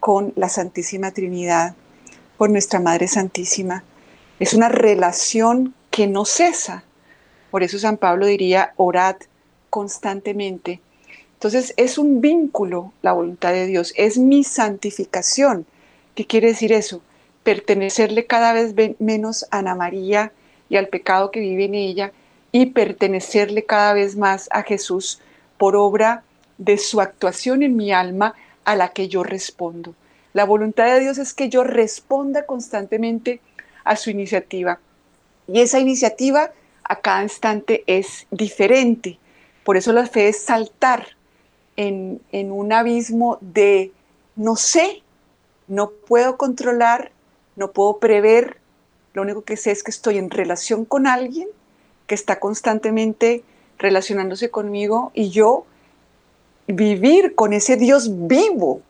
con 0.00 0.32
la 0.36 0.48
Santísima 0.48 1.12
Trinidad, 1.12 1.74
con 2.36 2.52
nuestra 2.52 2.80
Madre 2.80 3.08
Santísima. 3.08 3.84
Es 4.40 4.54
una 4.54 4.68
relación 4.68 5.74
que 5.90 6.06
no 6.06 6.24
cesa. 6.24 6.84
Por 7.50 7.62
eso 7.62 7.78
San 7.78 7.96
Pablo 7.96 8.26
diría, 8.26 8.72
orad 8.76 9.16
constantemente. 9.70 10.80
Entonces 11.34 11.74
es 11.76 11.98
un 11.98 12.20
vínculo 12.20 12.92
la 13.02 13.12
voluntad 13.12 13.52
de 13.52 13.66
Dios, 13.66 13.92
es 13.96 14.18
mi 14.18 14.44
santificación. 14.44 15.66
¿Qué 16.14 16.26
quiere 16.26 16.48
decir 16.48 16.72
eso? 16.72 17.00
Pertenecerle 17.44 18.26
cada 18.26 18.52
vez 18.52 18.74
menos 18.98 19.46
a 19.50 19.58
Ana 19.58 19.74
María 19.74 20.32
y 20.68 20.76
al 20.76 20.88
pecado 20.88 21.30
que 21.30 21.40
vive 21.40 21.66
en 21.66 21.74
ella 21.74 22.12
y 22.52 22.66
pertenecerle 22.66 23.64
cada 23.64 23.92
vez 23.94 24.16
más 24.16 24.48
a 24.52 24.62
Jesús 24.62 25.20
por 25.56 25.76
obra 25.76 26.22
de 26.56 26.78
su 26.78 27.00
actuación 27.00 27.62
en 27.62 27.76
mi 27.76 27.92
alma 27.92 28.34
a 28.64 28.74
la 28.74 28.88
que 28.88 29.08
yo 29.08 29.22
respondo. 29.22 29.94
La 30.32 30.44
voluntad 30.44 30.86
de 30.86 31.00
Dios 31.00 31.18
es 31.18 31.34
que 31.34 31.48
yo 31.48 31.64
responda 31.64 32.46
constantemente 32.46 33.40
a 33.84 33.96
su 33.96 34.10
iniciativa. 34.10 34.78
Y 35.46 35.60
esa 35.60 35.78
iniciativa 35.78 36.52
a 36.84 37.00
cada 37.00 37.22
instante 37.22 37.84
es 37.86 38.26
diferente. 38.30 39.18
Por 39.64 39.76
eso 39.76 39.92
la 39.92 40.06
fe 40.06 40.28
es 40.28 40.42
saltar 40.42 41.06
en, 41.76 42.20
en 42.32 42.52
un 42.52 42.72
abismo 42.72 43.38
de 43.40 43.92
no 44.36 44.56
sé, 44.56 45.02
no 45.66 45.90
puedo 45.90 46.36
controlar, 46.36 47.10
no 47.56 47.72
puedo 47.72 47.98
prever, 47.98 48.58
lo 49.14 49.22
único 49.22 49.42
que 49.42 49.56
sé 49.56 49.70
es 49.70 49.82
que 49.82 49.90
estoy 49.90 50.18
en 50.18 50.30
relación 50.30 50.84
con 50.84 51.06
alguien 51.06 51.48
que 52.08 52.16
está 52.16 52.40
constantemente 52.40 53.44
relacionándose 53.78 54.50
conmigo 54.50 55.12
y 55.14 55.30
yo 55.30 55.64
vivir 56.66 57.36
con 57.36 57.52
ese 57.52 57.76
Dios 57.76 58.26
vivo 58.26 58.82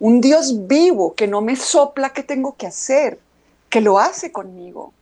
un 0.00 0.20
Dios 0.20 0.66
vivo 0.66 1.14
que 1.14 1.26
no 1.26 1.40
me 1.40 1.56
sopla 1.56 2.12
qué 2.12 2.22
tengo 2.22 2.56
que 2.56 2.66
hacer, 2.66 3.18
que 3.68 3.80
lo 3.80 3.98
hace 3.98 4.30
conmigo, 4.30 4.92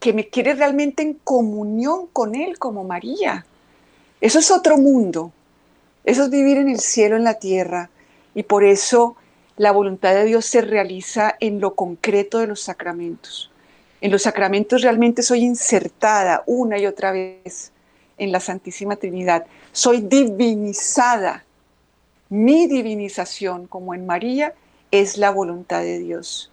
que 0.00 0.12
me 0.12 0.28
quiere 0.28 0.54
realmente 0.54 1.02
en 1.02 1.14
comunión 1.14 2.06
con 2.08 2.34
Él 2.34 2.58
como 2.58 2.84
María. 2.84 3.46
Eso 4.20 4.38
es 4.38 4.50
otro 4.50 4.76
mundo, 4.76 5.32
eso 6.04 6.24
es 6.24 6.30
vivir 6.30 6.56
en 6.58 6.68
el 6.68 6.80
cielo, 6.80 7.16
en 7.16 7.24
la 7.24 7.34
tierra, 7.34 7.90
y 8.34 8.42
por 8.42 8.64
eso 8.64 9.16
la 9.56 9.72
voluntad 9.72 10.14
de 10.14 10.24
Dios 10.24 10.44
se 10.46 10.62
realiza 10.62 11.36
en 11.40 11.60
lo 11.60 11.74
concreto 11.74 12.38
de 12.38 12.48
los 12.48 12.60
sacramentos. 12.60 13.50
En 14.00 14.10
los 14.10 14.22
sacramentos 14.22 14.82
realmente 14.82 15.22
soy 15.22 15.40
insertada 15.40 16.42
una 16.46 16.78
y 16.78 16.86
otra 16.86 17.12
vez 17.12 17.72
en 18.18 18.32
la 18.32 18.40
Santísima 18.40 18.96
Trinidad. 18.96 19.46
Soy 19.72 20.00
divinizada. 20.00 21.44
Mi 22.28 22.66
divinización, 22.66 23.66
como 23.66 23.94
en 23.94 24.04
María, 24.04 24.54
es 24.90 25.16
la 25.16 25.30
voluntad 25.30 25.80
de 25.80 25.98
Dios. 25.98 26.50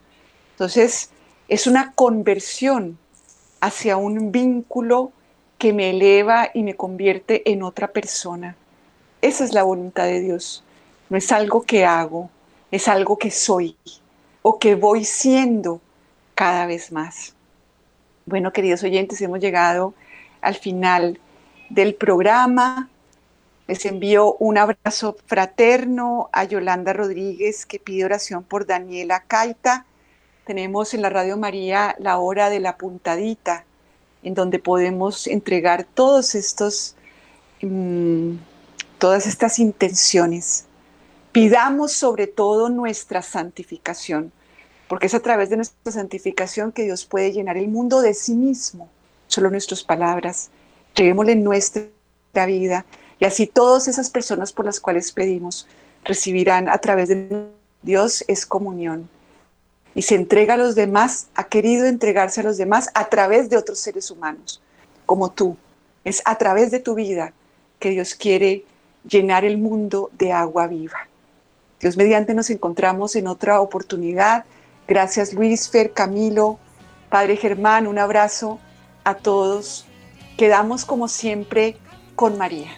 Entonces, 0.51 1.09
es 1.47 1.67
una 1.67 1.93
conversión 1.93 2.97
hacia 3.59 3.97
un 3.97 4.31
vínculo 4.31 5.11
que 5.57 5.73
me 5.73 5.89
eleva 5.89 6.49
y 6.53 6.63
me 6.63 6.75
convierte 6.75 7.49
en 7.51 7.63
otra 7.63 7.87
persona. 7.87 8.55
Esa 9.21 9.43
es 9.43 9.53
la 9.53 9.63
voluntad 9.63 10.05
de 10.05 10.19
Dios. 10.19 10.63
No 11.09 11.17
es 11.17 11.31
algo 11.31 11.63
que 11.63 11.85
hago, 11.85 12.29
es 12.71 12.87
algo 12.87 13.17
que 13.17 13.31
soy 13.31 13.77
o 14.41 14.59
que 14.59 14.75
voy 14.75 15.05
siendo 15.05 15.81
cada 16.35 16.65
vez 16.65 16.91
más. 16.91 17.32
Bueno, 18.25 18.53
queridos 18.53 18.83
oyentes, 18.83 19.19
hemos 19.19 19.39
llegado 19.39 19.93
al 20.39 20.55
final 20.55 21.19
del 21.69 21.93
programa. 21.93 22.89
Les 23.67 23.85
envío 23.85 24.35
un 24.35 24.57
abrazo 24.57 25.17
fraterno 25.25 26.29
a 26.31 26.45
Yolanda 26.45 26.93
Rodríguez, 26.93 27.65
que 27.65 27.79
pide 27.79 28.05
oración 28.05 28.43
por 28.43 28.65
Daniela 28.65 29.23
Caita. 29.27 29.85
Tenemos 30.45 30.93
en 30.93 31.01
la 31.01 31.09
Radio 31.09 31.35
María 31.35 31.97
la 31.99 32.17
hora 32.17 32.49
de 32.49 32.61
la 32.61 32.77
puntadita, 32.77 33.65
en 34.23 34.35
donde 34.35 34.59
podemos 34.59 35.27
entregar 35.27 35.83
todos 35.83 36.33
estos, 36.33 36.95
mm, 37.61 38.35
todas 38.99 39.27
estas 39.27 39.59
intenciones. 39.59 40.65
Pidamos 41.33 41.91
sobre 41.91 42.27
todo 42.27 42.69
nuestra 42.69 43.21
santificación, 43.21 44.31
porque 44.93 45.07
es 45.07 45.15
a 45.15 45.21
través 45.21 45.49
de 45.49 45.55
nuestra 45.55 45.91
santificación 45.91 46.71
que 46.71 46.83
Dios 46.83 47.07
puede 47.07 47.31
llenar 47.31 47.57
el 47.57 47.67
mundo 47.67 48.01
de 48.01 48.13
sí 48.13 48.35
mismo. 48.35 48.91
Solo 49.25 49.49
nuestras 49.49 49.83
palabras. 49.83 50.51
Llevémosle 50.93 51.35
nuestra 51.35 51.89
vida 52.45 52.85
y 53.19 53.25
así 53.25 53.47
todas 53.47 53.87
esas 53.87 54.11
personas 54.11 54.53
por 54.53 54.65
las 54.65 54.79
cuales 54.79 55.11
pedimos 55.11 55.67
recibirán 56.03 56.69
a 56.69 56.77
través 56.77 57.09
de 57.09 57.47
Dios 57.81 58.23
es 58.27 58.45
comunión. 58.45 59.09
Y 59.95 60.03
se 60.03 60.13
entrega 60.13 60.53
a 60.53 60.57
los 60.57 60.75
demás, 60.75 61.25
ha 61.33 61.45
querido 61.45 61.87
entregarse 61.87 62.41
a 62.41 62.43
los 62.43 62.57
demás 62.57 62.91
a 62.93 63.09
través 63.09 63.49
de 63.49 63.57
otros 63.57 63.79
seres 63.79 64.11
humanos, 64.11 64.61
como 65.07 65.31
tú. 65.31 65.57
Es 66.03 66.21
a 66.23 66.37
través 66.37 66.69
de 66.69 66.79
tu 66.79 66.93
vida 66.93 67.33
que 67.79 67.89
Dios 67.89 68.13
quiere 68.13 68.63
llenar 69.09 69.43
el 69.43 69.57
mundo 69.57 70.11
de 70.13 70.33
agua 70.33 70.67
viva. 70.67 71.07
Dios 71.79 71.97
mediante 71.97 72.35
nos 72.35 72.51
encontramos 72.51 73.15
en 73.15 73.25
otra 73.25 73.59
oportunidad. 73.59 74.45
Gracias 74.87 75.33
Luis, 75.33 75.69
Fer, 75.69 75.93
Camilo, 75.93 76.59
Padre 77.09 77.37
Germán, 77.37 77.87
un 77.87 77.99
abrazo 77.99 78.59
a 79.03 79.15
todos. 79.15 79.85
Quedamos 80.37 80.85
como 80.85 81.07
siempre 81.07 81.77
con 82.15 82.37
María. 82.37 82.71